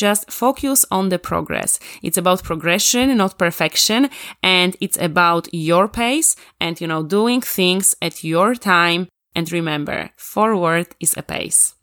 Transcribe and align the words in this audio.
just 0.00 0.30
focus 0.30 0.86
on 0.90 1.10
the 1.10 1.18
progress. 1.18 1.78
It's 2.02 2.18
about 2.18 2.42
progression, 2.42 3.16
not 3.16 3.38
perfection. 3.38 4.08
And 4.42 4.76
it's 4.80 4.98
about 4.98 5.48
your 5.52 5.88
pace 5.88 6.36
and, 6.58 6.80
you 6.80 6.88
know, 6.88 7.02
doing 7.02 7.42
things 7.42 7.94
at 8.00 8.24
your 8.24 8.54
time. 8.54 9.08
And 9.34 9.52
remember, 9.52 10.10
forward 10.16 10.86
is 10.98 11.14
a 11.16 11.22
pace. 11.22 11.74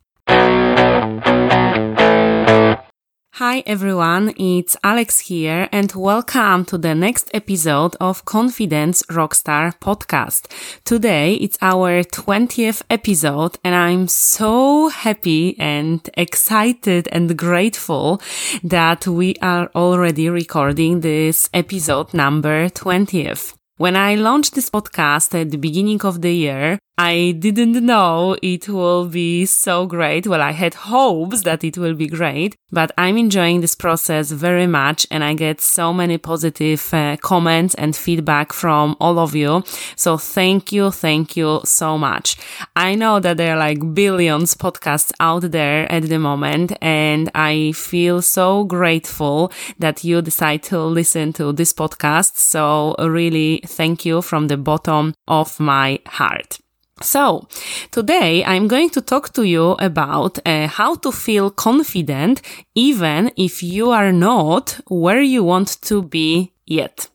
Hi 3.38 3.62
everyone, 3.68 4.34
it's 4.40 4.76
Alex 4.84 5.20
here 5.20 5.70
and 5.72 5.92
welcome 5.92 6.66
to 6.66 6.76
the 6.76 6.96
next 6.96 7.30
episode 7.36 7.96
of 8.02 8.26
Confidence 8.26 9.04
Rockstar 9.12 9.78
podcast. 9.80 10.50
Today 10.86 11.36
it's 11.36 11.56
our 11.62 12.02
20th 12.02 12.82
episode 12.90 13.60
and 13.64 13.76
I'm 13.76 14.08
so 14.08 14.90
happy 14.90 15.56
and 15.60 16.02
excited 16.16 17.10
and 17.12 17.38
grateful 17.38 18.20
that 18.64 19.06
we 19.06 19.36
are 19.44 19.70
already 19.76 20.30
recording 20.30 21.02
this 21.02 21.48
episode 21.54 22.16
number 22.16 22.70
20th. 22.70 23.54
When 23.78 23.96
I 23.96 24.16
launched 24.16 24.56
this 24.56 24.72
podcast 24.72 25.40
at 25.40 25.52
the 25.52 25.58
beginning 25.58 26.02
of 26.02 26.24
the 26.24 26.34
year, 26.34 26.80
I 27.00 27.36
didn't 27.38 27.86
know 27.86 28.36
it 28.42 28.68
will 28.68 29.06
be 29.08 29.46
so 29.46 29.86
great. 29.86 30.26
Well, 30.26 30.42
I 30.42 30.52
had 30.52 30.74
hopes 30.74 31.44
that 31.44 31.64
it 31.64 31.78
will 31.78 31.94
be 31.94 32.08
great, 32.08 32.56
but 32.72 32.92
I'm 32.98 33.18
enjoying 33.18 33.62
this 33.62 33.76
process 33.76 34.32
very 34.32 34.66
much 34.66 35.06
and 35.12 35.24
I 35.24 35.36
get 35.36 35.62
so 35.62 35.94
many 35.94 36.18
positive 36.18 36.92
uh, 36.92 37.18
comments 37.18 37.76
and 37.76 37.96
feedback 37.96 38.52
from 38.52 38.98
all 39.00 39.20
of 39.20 39.36
you. 39.36 39.64
So 39.96 40.18
thank 40.18 40.72
you. 40.72 40.90
Thank 40.90 41.38
you 41.38 41.62
so 41.66 42.00
much. 42.00 42.36
I 42.76 42.96
know 42.96 43.20
that 43.20 43.38
there 43.38 43.54
are 43.54 43.60
like 43.60 43.94
billions 43.94 44.56
podcasts 44.56 45.12
out 45.20 45.52
there 45.52 45.92
at 45.92 46.02
the 46.02 46.18
moment 46.18 46.74
and 46.82 47.30
I 47.36 47.74
feel 47.74 48.24
so 48.24 48.64
grateful 48.64 49.52
that 49.78 50.04
you 50.04 50.24
decide 50.24 50.64
to 50.64 50.80
listen 50.80 51.32
to 51.34 51.54
this 51.54 51.74
podcast. 51.74 52.38
So 52.38 52.96
really 52.98 53.62
thank 53.68 54.04
you 54.04 54.24
from 54.24 54.48
the 54.48 54.58
bottom 54.58 55.14
of 55.28 55.60
my 55.60 56.00
heart. 56.08 56.58
So, 57.02 57.48
today 57.92 58.44
I'm 58.44 58.68
going 58.68 58.90
to 58.92 59.02
talk 59.02 59.32
to 59.34 59.44
you 59.44 59.72
about 59.74 60.40
uh, 60.46 60.68
how 60.68 60.96
to 60.96 61.12
feel 61.12 61.52
confident 61.52 62.42
even 62.74 63.32
if 63.38 63.62
you 63.62 63.92
are 63.92 64.12
not 64.12 64.80
where 64.88 65.22
you 65.22 65.44
want 65.44 65.82
to 65.84 66.02
be 66.02 66.54
yet. 66.66 67.08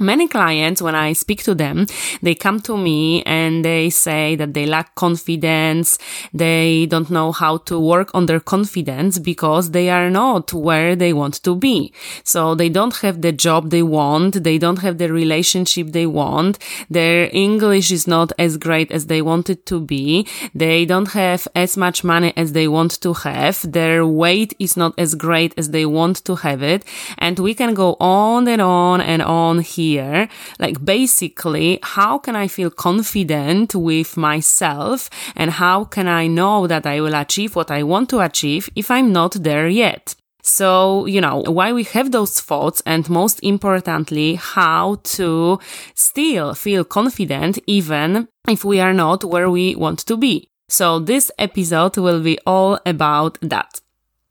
Many 0.00 0.28
clients, 0.28 0.80
when 0.80 0.94
I 0.94 1.12
speak 1.12 1.42
to 1.42 1.54
them, 1.54 1.86
they 2.22 2.34
come 2.34 2.60
to 2.60 2.78
me 2.78 3.22
and 3.24 3.62
they 3.62 3.90
say 3.90 4.34
that 4.36 4.54
they 4.54 4.64
lack 4.64 4.94
confidence. 4.94 5.98
They 6.32 6.86
don't 6.86 7.10
know 7.10 7.32
how 7.32 7.58
to 7.68 7.78
work 7.78 8.10
on 8.14 8.24
their 8.24 8.40
confidence 8.40 9.18
because 9.18 9.72
they 9.72 9.90
are 9.90 10.08
not 10.08 10.54
where 10.54 10.96
they 10.96 11.12
want 11.12 11.42
to 11.42 11.54
be. 11.54 11.92
So 12.24 12.54
they 12.54 12.70
don't 12.70 12.96
have 13.02 13.20
the 13.20 13.30
job 13.30 13.68
they 13.68 13.82
want. 13.82 14.42
They 14.42 14.56
don't 14.56 14.78
have 14.78 14.96
the 14.96 15.12
relationship 15.12 15.88
they 15.92 16.06
want. 16.06 16.58
Their 16.88 17.28
English 17.30 17.90
is 17.90 18.06
not 18.06 18.32
as 18.38 18.56
great 18.56 18.90
as 18.90 19.04
they 19.06 19.20
want 19.20 19.50
it 19.50 19.66
to 19.66 19.82
be. 19.82 20.26
They 20.54 20.86
don't 20.86 21.12
have 21.12 21.46
as 21.54 21.76
much 21.76 22.04
money 22.04 22.32
as 22.38 22.52
they 22.52 22.68
want 22.68 23.02
to 23.02 23.12
have. 23.12 23.70
Their 23.70 24.06
weight 24.06 24.54
is 24.58 24.78
not 24.78 24.94
as 24.96 25.14
great 25.14 25.52
as 25.58 25.72
they 25.72 25.84
want 25.84 26.24
to 26.24 26.36
have 26.36 26.62
it. 26.62 26.86
And 27.18 27.38
we 27.38 27.52
can 27.52 27.74
go 27.74 27.96
on 28.00 28.48
and 28.48 28.62
on 28.62 29.02
and 29.02 29.20
on 29.20 29.58
here 29.58 29.89
Like 30.58 30.84
basically, 30.84 31.78
how 31.82 32.18
can 32.18 32.36
I 32.36 32.48
feel 32.48 32.70
confident 32.70 33.74
with 33.74 34.16
myself 34.16 35.10
and 35.34 35.50
how 35.50 35.84
can 35.84 36.06
I 36.06 36.26
know 36.26 36.66
that 36.66 36.86
I 36.86 37.00
will 37.00 37.14
achieve 37.14 37.56
what 37.56 37.70
I 37.70 37.82
want 37.82 38.08
to 38.10 38.20
achieve 38.20 38.70
if 38.76 38.90
I'm 38.90 39.12
not 39.12 39.32
there 39.32 39.68
yet? 39.68 40.14
So, 40.42 41.06
you 41.06 41.20
know, 41.20 41.42
why 41.46 41.72
we 41.72 41.84
have 41.84 42.12
those 42.12 42.40
thoughts 42.40 42.82
and 42.86 43.08
most 43.10 43.40
importantly, 43.42 44.34
how 44.36 45.00
to 45.16 45.58
still 45.94 46.54
feel 46.54 46.84
confident 46.84 47.58
even 47.66 48.28
if 48.48 48.64
we 48.64 48.80
are 48.80 48.94
not 48.94 49.24
where 49.24 49.50
we 49.50 49.74
want 49.76 50.00
to 50.06 50.16
be. 50.16 50.48
So 50.68 50.98
this 50.98 51.30
episode 51.38 51.96
will 51.96 52.22
be 52.22 52.38
all 52.46 52.78
about 52.86 53.38
that. 53.42 53.80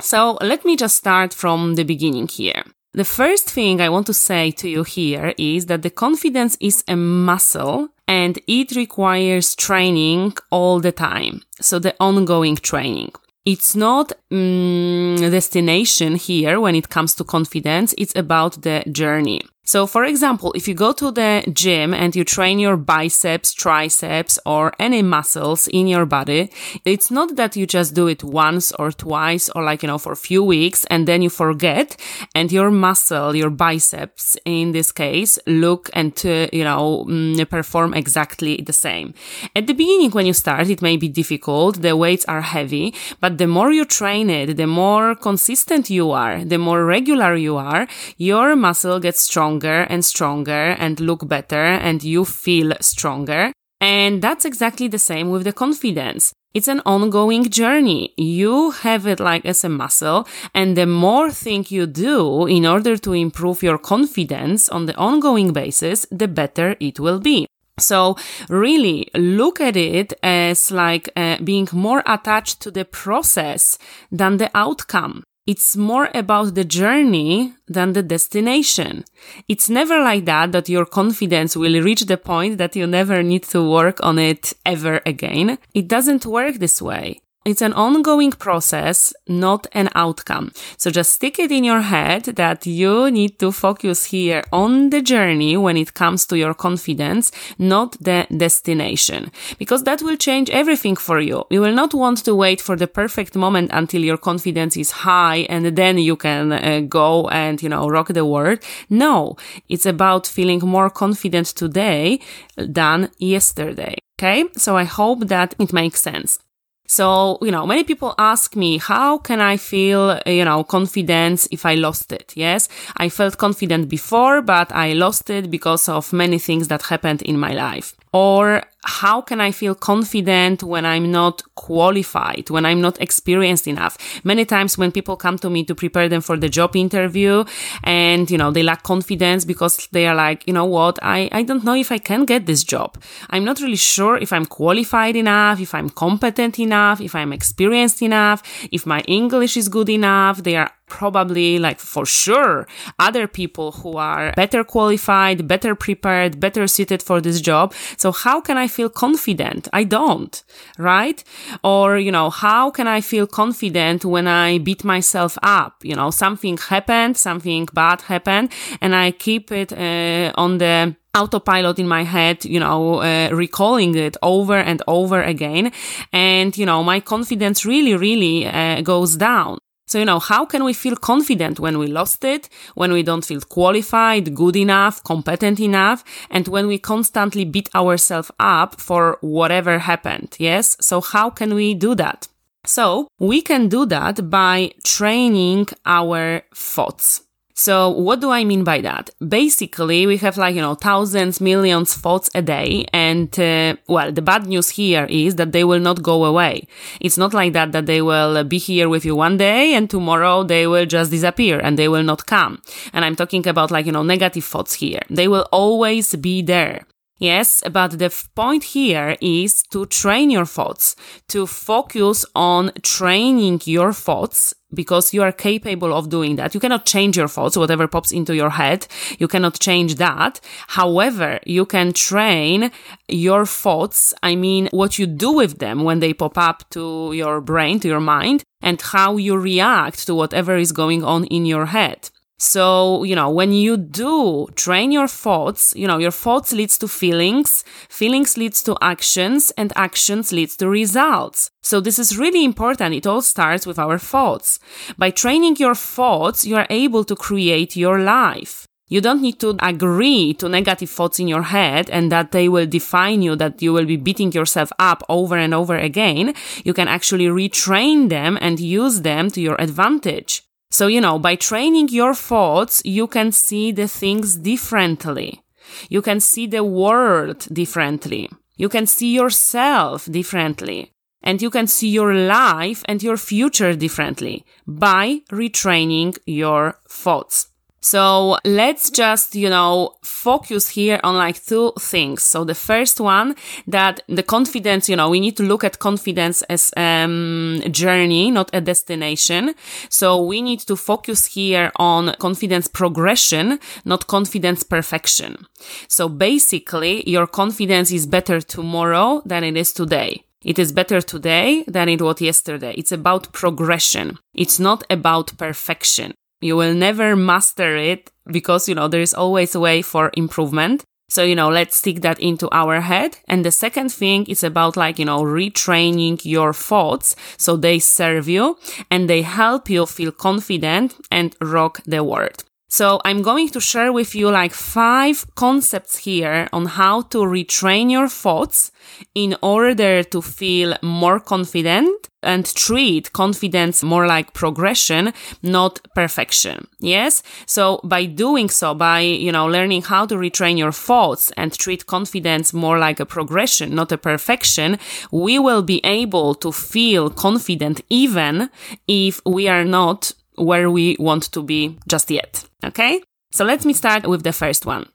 So 0.02 0.38
let 0.42 0.64
me 0.66 0.76
just 0.76 0.96
start 0.96 1.34
from 1.34 1.76
the 1.76 1.84
beginning 1.84 2.28
here. 2.28 2.64
The 2.94 3.06
first 3.06 3.50
thing 3.50 3.82
I 3.82 3.90
want 3.90 4.08
to 4.08 4.14
say 4.14 4.50
to 4.52 4.68
you 4.68 4.84
here 4.84 5.34
is 5.38 5.68
that 5.68 5.84
the 5.84 5.92
confidence 5.92 6.58
is 6.60 6.84
a 6.88 6.96
muscle 6.96 7.90
and 8.08 8.40
it 8.48 8.76
requires 8.76 9.54
training 9.54 10.34
all 10.50 10.80
the 10.80 10.92
time. 10.92 11.44
So 11.62 11.78
the 11.78 11.96
ongoing 12.00 12.56
training. 12.56 13.12
It's 13.46 13.76
not 13.76 14.12
um, 14.32 15.18
destination 15.20 16.16
here 16.16 16.60
when 16.60 16.76
it 16.76 16.90
comes 16.90 17.14
to 17.16 17.24
confidence. 17.24 17.94
It's 17.98 18.16
about 18.16 18.64
the 18.64 18.84
journey. 18.92 19.42
So, 19.70 19.86
for 19.86 20.04
example, 20.04 20.52
if 20.54 20.68
you 20.68 20.74
go 20.74 20.94
to 20.94 21.12
the 21.12 21.44
gym 21.54 21.94
and 21.94 22.16
you 22.16 22.24
train 22.24 22.58
your 22.58 22.76
biceps, 22.76 23.54
triceps, 23.54 24.40
or 24.44 24.74
any 24.80 25.04
muscles 25.04 25.68
in 25.68 25.86
your 25.86 26.08
body, 26.08 26.50
it's 26.86 27.12
not 27.12 27.36
that 27.36 27.56
you 27.56 27.68
just 27.68 27.94
do 27.94 28.08
it 28.08 28.24
once 28.24 28.72
or 28.80 28.92
twice 28.92 29.48
or 29.50 29.64
like, 29.64 29.84
you 29.84 29.88
know, 29.88 30.00
for 30.00 30.12
a 30.12 30.26
few 30.30 30.44
weeks 30.44 30.86
and 30.86 31.08
then 31.08 31.22
you 31.22 31.30
forget 31.30 31.96
and 32.34 32.52
your 32.52 32.72
muscle, 32.72 33.36
your 33.36 33.52
biceps 33.52 34.36
in 34.44 34.72
this 34.72 34.92
case, 34.92 35.38
look 35.46 35.92
and, 35.94 36.20
uh, 36.26 36.48
you 36.52 36.64
know, 36.64 37.06
mm, 37.08 37.48
perform 37.48 37.94
exactly 37.94 38.64
the 38.66 38.74
same. 38.74 39.14
At 39.56 39.68
the 39.68 39.74
beginning, 39.74 40.10
when 40.10 40.26
you 40.26 40.34
start, 40.34 40.68
it 40.72 40.82
may 40.82 40.98
be 40.98 41.10
difficult. 41.10 41.84
The 41.84 41.96
weights 41.96 42.26
are 42.26 42.42
heavy, 42.42 42.96
but 43.20 43.38
the 43.38 43.46
more 43.46 43.72
you 43.72 43.86
train 43.86 44.32
it, 44.32 44.58
the 44.58 44.66
more 44.66 45.14
consistent 45.14 45.92
you 45.92 46.10
are, 46.10 46.44
the 46.44 46.58
more 46.58 46.84
regular 46.86 47.36
you 47.36 47.58
are, 47.58 47.88
your 48.18 48.56
muscle 48.56 49.00
gets 49.00 49.22
stronger 49.22 49.59
and 49.68 50.04
stronger 50.04 50.76
and 50.80 51.00
look 51.00 51.28
better 51.28 51.64
and 51.64 52.04
you 52.04 52.26
feel 52.26 52.74
stronger. 52.82 53.52
And 53.82 54.22
that's 54.22 54.46
exactly 54.46 54.88
the 54.88 55.00
same 55.00 55.30
with 55.30 55.44
the 55.44 55.54
confidence. 55.54 56.34
It's 56.54 56.68
an 56.68 56.82
ongoing 56.86 57.50
journey. 57.50 58.14
You 58.18 58.72
have 58.72 59.06
it 59.06 59.20
like 59.20 59.46
as 59.46 59.64
a 59.64 59.70
muscle 59.70 60.28
and 60.54 60.76
the 60.76 60.88
more 60.88 61.30
thing 61.30 61.66
you 61.70 61.86
do 61.86 62.48
in 62.48 62.66
order 62.66 62.98
to 62.98 63.14
improve 63.14 63.62
your 63.62 63.78
confidence 63.78 64.68
on 64.68 64.88
the 64.88 64.96
ongoing 64.96 65.54
basis, 65.54 66.08
the 66.10 66.28
better 66.28 66.76
it 66.80 67.00
will 67.00 67.20
be. 67.20 67.46
So 67.78 68.18
really 68.50 69.10
look 69.14 69.62
at 69.62 69.78
it 69.78 70.14
as 70.22 70.72
like 70.72 71.10
uh, 71.16 71.38
being 71.44 71.68
more 71.72 72.04
attached 72.06 72.62
to 72.62 72.72
the 72.72 72.86
process 72.86 73.78
than 74.12 74.38
the 74.38 74.52
outcome. 74.54 75.24
It's 75.50 75.76
more 75.76 76.10
about 76.14 76.54
the 76.54 76.64
journey 76.64 77.54
than 77.68 77.94
the 77.94 78.04
destination. 78.04 79.04
It's 79.48 79.68
never 79.68 80.00
like 80.00 80.26
that 80.26 80.52
that 80.52 80.70
your 80.70 80.86
confidence 80.86 81.56
will 81.56 81.82
reach 81.82 82.04
the 82.06 82.18
point 82.18 82.60
that 82.60 82.76
you 82.76 82.86
never 82.86 83.24
need 83.24 83.46
to 83.46 83.68
work 83.68 83.98
on 84.04 84.20
it 84.20 84.54
ever 84.64 85.02
again. 85.08 85.58
It 85.74 85.88
doesn't 85.88 86.28
work 86.28 86.60
this 86.60 86.80
way. 86.84 87.22
It's 87.50 87.62
an 87.62 87.74
ongoing 87.74 88.32
process, 88.32 89.14
not 89.28 89.68
an 89.74 89.90
outcome. 89.96 90.52
So 90.78 90.92
just 90.92 91.14
stick 91.14 91.40
it 91.40 91.52
in 91.52 91.64
your 91.64 91.82
head 91.82 92.24
that 92.24 92.66
you 92.66 93.12
need 93.12 93.40
to 93.40 93.52
focus 93.52 94.06
here 94.06 94.44
on 94.52 94.90
the 94.90 95.02
journey 95.02 95.58
when 95.58 95.78
it 95.78 95.94
comes 95.94 96.26
to 96.28 96.38
your 96.38 96.54
confidence, 96.54 97.32
not 97.58 97.98
the 98.00 98.28
destination, 98.36 99.32
because 99.58 99.84
that 99.84 100.02
will 100.02 100.18
change 100.18 100.50
everything 100.50 100.96
for 100.96 101.20
you. 101.20 101.44
You 101.50 101.62
will 101.62 101.74
not 101.74 101.94
want 101.94 102.20
to 102.26 102.36
wait 102.36 102.62
for 102.62 102.76
the 102.76 102.88
perfect 102.88 103.36
moment 103.36 103.72
until 103.74 104.04
your 104.04 104.18
confidence 104.18 104.78
is 104.78 104.92
high 104.92 105.48
and 105.50 105.66
then 105.78 105.98
you 105.98 106.16
can 106.16 106.52
uh, 106.52 106.82
go 106.88 107.28
and, 107.30 107.62
you 107.62 107.70
know, 107.70 107.88
rock 107.88 108.10
the 108.10 108.26
world. 108.26 108.60
No, 108.90 109.36
it's 109.68 109.86
about 109.86 110.28
feeling 110.28 110.60
more 110.60 110.90
confident 110.90 111.48
today 111.48 112.20
than 112.56 113.10
yesterday. 113.18 113.96
Okay. 114.20 114.46
So 114.58 114.76
I 114.76 114.84
hope 114.84 115.28
that 115.28 115.56
it 115.60 115.72
makes 115.72 116.02
sense. 116.02 116.40
So, 116.90 117.38
you 117.44 117.52
know, 117.52 117.68
many 117.68 117.84
people 117.84 118.16
ask 118.18 118.56
me, 118.56 118.80
how 118.80 119.20
can 119.20 119.42
I 119.42 119.58
feel, 119.58 120.20
you 120.26 120.44
know, 120.44 120.64
confidence 120.64 121.48
if 121.52 121.64
I 121.64 121.76
lost 121.76 122.12
it? 122.12 122.34
Yes. 122.36 122.68
I 122.98 123.10
felt 123.10 123.38
confident 123.38 123.90
before, 123.90 124.42
but 124.42 124.72
I 124.72 124.94
lost 124.94 125.30
it 125.30 125.52
because 125.52 125.88
of 125.88 126.12
many 126.12 126.40
things 126.40 126.68
that 126.70 126.82
happened 126.82 127.22
in 127.22 127.38
my 127.38 127.54
life. 127.54 127.94
Or 128.12 128.64
how 128.84 129.22
can 129.22 129.40
I 129.40 129.52
feel 129.52 129.76
confident 129.76 130.64
when 130.64 130.86
I'm 130.86 131.12
not 131.12 131.44
qualified, 131.56 132.50
when 132.50 132.66
I'm 132.66 132.82
not 132.82 133.00
experienced 133.00 133.68
enough? 133.68 133.98
Many 134.24 134.46
times 134.46 134.78
when 134.78 134.92
people 134.92 135.16
come 135.16 135.38
to 135.40 135.50
me 135.50 135.64
to 135.66 135.76
prepare 135.76 136.10
them 136.10 136.22
for 136.22 136.38
the 136.38 136.50
job 136.50 136.76
interview 136.76 137.44
and, 137.84 138.32
you 138.32 138.38
know, 138.38 138.52
they 138.52 138.64
lack 138.64 138.84
confidence 138.84 139.46
because 139.46 139.88
they 139.92 140.08
are 140.08 140.16
like, 140.16 140.48
you 140.48 140.54
know 140.54 140.66
what? 140.66 140.98
I, 141.04 141.30
I 141.32 141.44
don't 141.44 141.64
know 141.64 141.76
if 141.76 141.92
I 141.92 142.00
can 142.00 142.26
get 142.26 142.46
this 142.46 142.64
job. 142.64 142.98
I'm 143.30 143.46
not 143.46 143.60
really 143.60 143.76
sure 143.76 144.18
if 144.18 144.34
I'm 144.34 144.46
qualified 144.46 145.16
enough, 145.16 145.60
if 145.60 145.76
I'm 145.76 145.90
competent 145.90 146.58
enough, 146.58 147.02
if 147.02 147.14
I'm 147.14 147.32
experienced 147.32 148.02
enough, 148.02 148.42
if 148.72 148.86
my 148.86 149.02
English 149.02 149.56
is 149.56 149.70
good 149.70 149.90
enough. 149.90 150.44
They 150.44 150.56
are 150.56 150.72
probably 150.90 151.60
like 151.60 151.80
for 151.80 152.06
sure 152.06 152.68
other 152.98 153.28
people 153.28 153.72
who 153.72 153.98
are 153.98 154.34
better 154.36 154.64
qualified, 154.64 155.48
better 155.48 155.76
prepared, 155.76 156.40
better 156.40 156.68
suited 156.68 157.02
for 157.02 157.22
this 157.22 157.40
job. 157.42 157.74
So 157.98 158.12
how 158.12 158.42
can 158.42 158.58
I 158.58 158.68
feel 158.68 158.90
confident? 158.90 159.68
I 159.72 159.84
don't, 159.84 160.44
right? 160.78 161.24
Or, 161.64 161.98
you 161.98 162.12
know, 162.12 162.30
how 162.30 162.72
can 162.72 162.88
I 162.88 163.02
feel 163.02 163.28
confident 163.28 164.04
when 164.04 164.28
I 164.28 164.58
beat 164.58 164.84
myself 164.84 165.38
up? 165.44 165.84
You 165.84 165.96
know, 165.96 166.12
something 166.12 166.58
happened, 166.58 167.18
something 167.18 167.68
bad 167.74 168.02
happened 168.02 168.52
and 168.82 168.96
I 168.96 169.12
keep 169.12 169.52
it 169.52 169.72
uh, 169.72 170.34
on 170.36 170.58
the 170.58 170.96
autopilot 171.16 171.80
in 171.80 171.88
my 171.88 172.04
head, 172.04 172.46
you 172.46 172.60
know, 172.60 173.02
uh, 173.02 173.30
recalling 173.32 173.96
it 173.96 174.16
over 174.22 174.58
and 174.58 174.82
over 174.88 175.22
again. 175.22 175.72
And, 176.14 176.58
you 176.58 176.66
know, 176.66 176.84
my 176.84 177.00
confidence 177.00 177.66
really, 177.66 177.96
really 177.96 178.46
uh, 178.46 178.82
goes 178.82 179.16
down. 179.16 179.59
So, 179.90 179.98
you 179.98 180.06
know, 180.06 180.20
how 180.20 180.46
can 180.46 180.64
we 180.64 180.74
feel 180.74 180.96
confident 180.96 181.60
when 181.60 181.80
we 181.80 181.88
lost 181.88 182.24
it, 182.24 182.48
when 182.76 182.94
we 182.94 183.02
don't 183.02 183.26
feel 183.26 183.42
qualified, 183.42 184.36
good 184.36 184.56
enough, 184.56 185.04
competent 185.04 185.60
enough, 185.60 186.04
and 186.30 186.48
when 186.48 186.68
we 186.68 186.78
constantly 186.78 187.44
beat 187.44 187.74
ourselves 187.74 188.30
up 188.40 188.80
for 188.80 189.18
whatever 189.22 189.80
happened? 189.80 190.36
Yes. 190.38 190.78
So 190.80 191.02
how 191.02 191.32
can 191.32 191.56
we 191.56 191.74
do 191.74 191.96
that? 191.96 192.28
So 192.68 193.08
we 193.18 193.42
can 193.42 193.68
do 193.68 193.88
that 193.88 194.30
by 194.30 194.74
training 194.84 195.70
our 195.88 196.44
thoughts. 196.54 197.24
So 197.60 197.90
what 197.90 198.22
do 198.22 198.30
I 198.32 198.46
mean 198.46 198.64
by 198.64 198.80
that? 198.80 199.10
Basically, 199.20 200.08
we 200.08 200.16
have 200.16 200.38
like, 200.38 200.56
you 200.56 200.62
know, 200.62 200.76
thousands, 200.76 201.42
millions 201.42 201.94
thoughts 201.94 202.30
a 202.34 202.42
day. 202.42 202.86
And, 202.94 203.38
uh, 203.38 203.76
well, 203.90 204.14
the 204.14 204.22
bad 204.22 204.48
news 204.48 204.70
here 204.70 205.06
is 205.10 205.36
that 205.36 205.52
they 205.52 205.66
will 205.66 205.82
not 205.82 206.02
go 206.02 206.24
away. 206.24 206.70
It's 207.02 207.18
not 207.18 207.34
like 207.34 207.52
that, 207.52 207.74
that 207.74 207.86
they 207.86 208.02
will 208.02 208.46
be 208.46 208.60
here 208.60 208.88
with 208.88 209.04
you 209.04 209.14
one 209.14 209.36
day 209.36 209.74
and 209.74 209.90
tomorrow 209.90 210.44
they 210.44 210.68
will 210.68 210.86
just 210.86 211.12
disappear 211.12 211.60
and 211.60 211.78
they 211.78 211.90
will 211.90 212.02
not 212.02 212.26
come. 212.26 212.62
And 212.94 213.04
I'm 213.04 213.18
talking 213.18 213.46
about 213.46 213.72
like, 213.72 213.86
you 213.86 213.92
know, 213.92 214.04
negative 214.04 214.46
thoughts 214.46 214.76
here. 214.76 215.02
They 215.10 215.28
will 215.28 215.46
always 215.52 216.16
be 216.16 216.42
there. 216.42 216.86
Yes, 217.20 217.62
but 217.70 218.00
the 218.00 218.10
point 218.34 218.64
here 218.64 219.18
is 219.20 219.64
to 219.72 219.86
train 219.86 220.30
your 220.32 220.46
thoughts, 220.46 220.96
to 221.28 221.46
focus 221.46 222.26
on 222.34 222.72
training 222.82 223.60
your 223.66 223.92
thoughts 223.92 224.54
because 224.74 225.14
you 225.14 225.22
are 225.22 225.34
capable 225.34 225.94
of 225.94 226.10
doing 226.10 226.38
that. 226.38 226.54
You 226.54 226.62
cannot 226.62 226.86
change 226.86 227.18
your 227.18 227.28
thoughts, 227.28 227.58
whatever 227.58 227.88
pops 227.88 228.14
into 228.14 228.36
your 228.36 228.52
head. 228.52 228.88
You 229.18 229.28
cannot 229.28 229.60
change 229.60 229.96
that. 229.96 230.40
However, 230.68 231.40
you 231.46 231.66
can 231.66 231.92
train 231.92 232.72
your 233.10 233.46
thoughts. 233.46 234.14
I 234.24 234.36
mean, 234.36 234.70
what 234.72 234.98
you 234.98 235.06
do 235.06 235.34
with 235.34 235.60
them 235.60 235.84
when 235.84 236.00
they 236.00 236.14
pop 236.14 236.38
up 236.38 236.70
to 236.70 237.12
your 237.14 237.42
brain, 237.42 237.82
to 237.82 237.88
your 237.90 238.00
mind, 238.00 238.44
and 238.62 238.82
how 238.82 239.18
you 239.18 239.38
react 239.38 240.06
to 240.08 240.16
whatever 240.16 240.56
is 240.56 240.72
going 240.72 241.04
on 241.04 241.26
in 241.26 241.46
your 241.46 241.66
head. 241.68 242.12
So, 242.42 243.04
you 243.04 243.16
know, 243.16 243.30
when 243.30 243.52
you 243.52 243.76
do 243.76 244.48
train 244.56 244.94
your 244.94 245.10
thoughts, 245.10 245.74
you 245.76 245.86
know, 245.86 245.98
your 245.98 246.12
thoughts 246.12 246.54
leads 246.54 246.78
to 246.78 246.88
feelings, 246.88 247.66
feelings 247.90 248.38
leads 248.38 248.64
to 248.64 248.78
actions, 248.82 249.52
and 249.58 249.74
actions 249.76 250.32
leads 250.32 250.56
to 250.58 250.70
results. 250.70 251.52
So 251.62 251.82
this 251.82 252.00
is 252.00 252.18
really 252.18 252.46
important. 252.46 252.96
It 252.96 253.06
all 253.06 253.22
starts 253.22 253.68
with 253.68 253.78
our 253.78 253.98
thoughts. 253.98 254.58
By 254.98 255.12
training 255.12 255.58
your 255.58 255.76
thoughts, 255.76 256.46
you 256.46 256.56
are 256.56 256.68
able 256.70 257.04
to 257.04 257.16
create 257.16 257.76
your 257.76 258.00
life. 258.00 258.66
You 258.88 259.02
don't 259.02 259.22
need 259.22 259.40
to 259.42 259.56
agree 259.60 260.34
to 260.36 260.50
negative 260.50 260.90
thoughts 260.90 261.20
in 261.20 261.28
your 261.28 261.44
head 261.44 261.90
and 261.92 262.10
that 262.12 262.32
they 262.32 262.50
will 262.50 262.66
define 262.66 263.22
you, 263.22 263.36
that 263.36 263.62
you 263.62 263.74
will 263.74 263.86
be 263.86 263.98
beating 263.98 264.32
yourself 264.32 264.72
up 264.80 265.04
over 265.10 265.38
and 265.38 265.54
over 265.54 265.78
again. 265.78 266.34
You 266.64 266.74
can 266.74 266.88
actually 266.88 267.28
retrain 267.28 268.10
them 268.10 268.38
and 268.42 268.60
use 268.60 269.02
them 269.02 269.30
to 269.32 269.42
your 269.42 269.62
advantage. 269.62 270.49
So, 270.72 270.88
you 270.88 271.02
know, 271.02 271.18
by 271.18 271.36
training 271.36 271.90
your 271.90 272.14
thoughts, 272.14 272.82
you 272.86 273.08
can 273.08 273.32
see 273.32 273.72
the 273.72 273.88
things 273.88 274.36
differently. 274.36 275.42
You 275.90 276.02
can 276.02 276.20
see 276.20 276.48
the 276.48 276.64
world 276.64 277.48
differently. 277.52 278.30
You 278.56 278.70
can 278.70 278.86
see 278.86 279.14
yourself 279.14 280.06
differently. 280.06 280.92
And 281.22 281.42
you 281.42 281.50
can 281.50 281.68
see 281.68 281.90
your 281.90 282.14
life 282.14 282.84
and 282.86 283.04
your 283.04 283.18
future 283.18 283.76
differently 283.76 284.46
by 284.66 285.22
retraining 285.32 286.18
your 286.26 286.80
thoughts. 286.88 287.49
So 287.82 288.38
let's 288.44 288.90
just, 288.90 289.36
you 289.36 289.50
know, 289.50 289.96
focus 290.04 290.70
here 290.70 291.00
on 291.04 291.16
like 291.16 291.44
two 291.44 291.74
things. 291.80 292.24
So 292.24 292.44
the 292.44 292.56
first 292.56 293.00
one 293.00 293.36
that 293.68 294.02
the 294.08 294.24
confidence, 294.24 294.90
you 294.90 294.96
know, 294.96 295.10
we 295.10 295.20
need 295.20 295.38
to 295.38 295.44
look 295.44 295.64
at 295.64 295.80
confidence 295.80 296.42
as 296.44 296.72
um, 296.76 297.62
a 297.64 297.70
journey, 297.70 298.32
not 298.32 298.50
a 298.54 298.62
destination. 298.62 299.56
So 299.90 300.22
we 300.22 300.42
need 300.42 300.60
to 300.62 300.76
focus 300.76 301.26
here 301.26 301.72
on 301.78 302.16
confidence 302.20 302.68
progression, 302.68 303.60
not 303.86 304.08
confidence 304.08 304.64
perfection. 304.64 305.46
So 305.88 306.10
basically 306.10 307.10
your 307.10 307.28
confidence 307.28 307.92
is 307.92 308.06
better 308.06 308.42
tomorrow 308.42 309.22
than 309.26 309.44
it 309.44 309.56
is 309.56 309.74
today. 309.74 310.24
It 310.44 310.58
is 310.58 310.72
better 310.72 311.02
today 311.02 311.66
than 311.68 311.90
it 311.90 312.02
was 312.02 312.22
yesterday. 312.22 312.74
It's 312.78 312.94
about 312.94 313.34
progression. 313.34 314.18
It's 314.34 314.58
not 314.58 314.86
about 314.90 315.38
perfection. 315.38 316.14
You 316.42 316.56
will 316.56 316.74
never 316.74 317.16
master 317.16 317.76
it 317.76 318.12
because, 318.28 318.70
you 318.70 318.76
know, 318.76 318.88
there 318.88 319.02
is 319.02 319.14
always 319.14 319.56
a 319.56 319.60
way 319.60 319.82
for 319.82 320.12
improvement. 320.14 320.84
So, 321.10 321.24
you 321.24 321.36
know, 321.36 321.50
let's 321.50 321.78
stick 321.78 322.02
that 322.02 322.20
into 322.20 322.48
our 322.52 322.82
head. 322.82 323.18
And 323.28 323.44
the 323.44 323.52
second 323.52 323.92
thing 323.92 324.26
is 324.28 324.44
about 324.44 324.78
like, 324.78 325.00
you 325.00 325.06
know, 325.06 325.22
retraining 325.24 326.24
your 326.24 326.54
thoughts 326.54 327.16
so 327.36 327.58
they 327.58 327.80
serve 327.80 328.30
you 328.30 328.58
and 328.92 329.10
they 329.10 329.24
help 329.24 329.70
you 329.70 329.88
feel 329.88 330.12
confident 330.12 330.96
and 331.10 331.36
rock 331.42 331.82
the 331.86 332.04
world. 332.04 332.44
So 332.70 333.02
I'm 333.04 333.24
going 333.24 333.50
to 333.50 333.60
share 333.60 333.92
with 333.92 334.14
you 334.14 334.30
like 334.30 334.54
five 334.54 335.26
concepts 335.34 335.98
here 335.98 336.48
on 336.54 336.68
how 336.68 337.02
to 337.02 337.18
retrain 337.18 337.92
your 337.92 338.08
thoughts 338.08 338.72
in 339.16 339.36
order 339.42 340.04
to 340.04 340.22
feel 340.22 340.76
more 340.84 341.20
confident 341.20 342.10
and 342.22 342.46
treat 342.54 343.14
confidence 343.14 343.82
more 343.82 344.06
like 344.06 344.34
progression, 344.34 345.14
not 345.42 345.80
perfection. 345.96 346.68
Yes. 346.80 347.24
So 347.46 347.80
by 347.84 348.06
doing 348.06 348.50
so, 348.50 348.74
by, 348.74 349.00
you 349.00 349.32
know, 349.32 349.48
learning 349.48 349.84
how 349.84 350.06
to 350.06 350.16
retrain 350.16 350.58
your 350.58 350.72
thoughts 350.72 351.32
and 351.38 351.54
treat 351.54 351.86
confidence 351.86 352.54
more 352.54 352.78
like 352.78 353.00
a 353.00 353.06
progression, 353.06 353.74
not 353.74 353.92
a 353.92 353.98
perfection, 353.98 354.78
we 355.12 355.40
will 355.40 355.64
be 355.64 355.80
able 355.84 356.36
to 356.36 356.52
feel 356.52 357.10
confident 357.10 357.82
even 357.90 358.50
if 358.88 359.22
we 359.26 359.48
are 359.48 359.66
not 359.66 360.14
where 360.40 360.72
we 360.72 360.96
want 361.00 361.32
to 361.32 361.44
be 361.44 361.78
just 361.88 362.10
yet. 362.10 362.46
Okay? 362.64 363.02
So 363.32 363.46
let 363.46 363.66
me 363.66 363.74
start 363.74 364.08
with 364.08 364.24
the 364.24 364.34
first 364.34 364.66
one. 364.66 364.88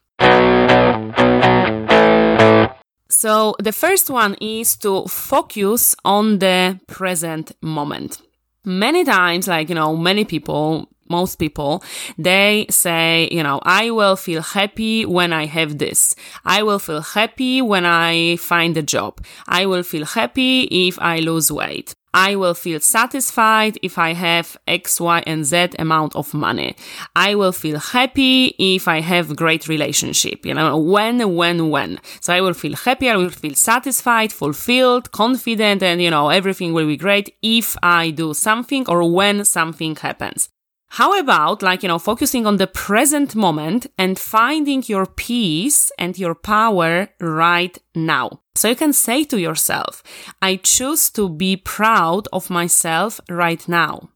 So 3.11 3.55
the 3.59 3.73
first 3.73 4.11
one 4.11 4.35
is 4.41 4.77
to 4.79 5.07
focus 5.07 5.95
on 6.05 6.41
the 6.41 6.81
present 6.89 7.53
moment. 7.63 8.21
Many 8.65 9.05
times, 9.05 9.47
like, 9.47 9.69
you 9.69 9.75
know, 9.75 9.97
many 9.97 10.25
people 10.25 10.89
most 11.09 11.37
people, 11.37 11.83
they 12.19 12.67
say, 12.71 13.29
you 13.31 13.43
know, 13.43 13.61
I 13.63 13.91
will 13.91 14.17
feel 14.17 14.43
happy 14.43 15.05
when 15.05 15.33
I 15.33 15.47
have 15.47 15.79
this. 15.79 16.15
I 16.45 16.63
will 16.63 16.79
feel 16.79 17.01
happy 17.01 17.63
when 17.63 17.85
I 17.85 18.37
find 18.37 18.77
a 18.77 18.83
job. 18.83 19.25
I 19.47 19.67
will 19.67 19.83
feel 19.83 20.05
happy 20.05 20.63
if 20.89 20.99
I 21.01 21.19
lose 21.19 21.51
weight. 21.51 21.95
I 22.15 22.37
will 22.37 22.55
feel 22.55 22.79
satisfied 22.79 23.77
if 23.83 23.99
I 23.99 24.13
have 24.13 24.57
X, 24.69 25.01
Y, 25.01 25.25
and 25.27 25.45
Z 25.45 25.71
amount 25.81 26.15
of 26.15 26.33
money. 26.33 26.77
I 27.17 27.35
will 27.35 27.51
feel 27.51 27.81
happy 27.81 28.55
if 28.57 28.87
I 28.87 29.01
have 29.01 29.35
great 29.35 29.67
relationship. 29.67 30.47
You 30.47 30.55
know, 30.55 30.79
when, 30.79 31.35
when, 31.35 31.71
when. 31.71 32.01
So 32.21 32.33
I 32.33 32.41
will 32.41 32.55
feel 32.55 32.77
happy. 32.77 33.11
I 33.11 33.17
will 33.17 33.31
feel 33.31 33.57
satisfied, 33.57 34.33
fulfilled, 34.33 35.11
confident, 35.11 35.83
and 35.83 36.01
you 36.01 36.11
know, 36.11 36.29
everything 36.29 36.73
will 36.73 36.87
be 36.87 36.97
great 36.97 37.35
if 37.43 37.77
I 37.83 38.11
do 38.11 38.33
something 38.33 38.89
or 38.89 39.11
when 39.11 39.45
something 39.45 39.97
happens. 39.97 40.51
How 40.95 41.19
about 41.19 41.61
like, 41.61 41.83
you 41.83 41.89
know, 41.89 41.99
focusing 41.99 42.47
on 42.47 42.59
the 42.59 42.69
present 42.69 43.35
moment 43.35 43.89
and 43.99 44.17
finding 44.17 44.85
your 44.87 45.07
peace 45.07 45.91
and 45.99 46.17
your 46.17 46.37
power 46.37 47.09
right 47.19 47.77
now? 47.97 48.39
So 48.55 48.69
you 48.69 48.77
can 48.77 48.93
say 48.93 49.25
to 49.25 49.41
yourself, 49.41 50.05
I 50.41 50.55
choose 50.55 51.11
to 51.11 51.29
be 51.29 51.57
proud 51.57 52.29
of 52.33 52.49
myself 52.49 53.21
right 53.29 53.69
now. 53.69 54.11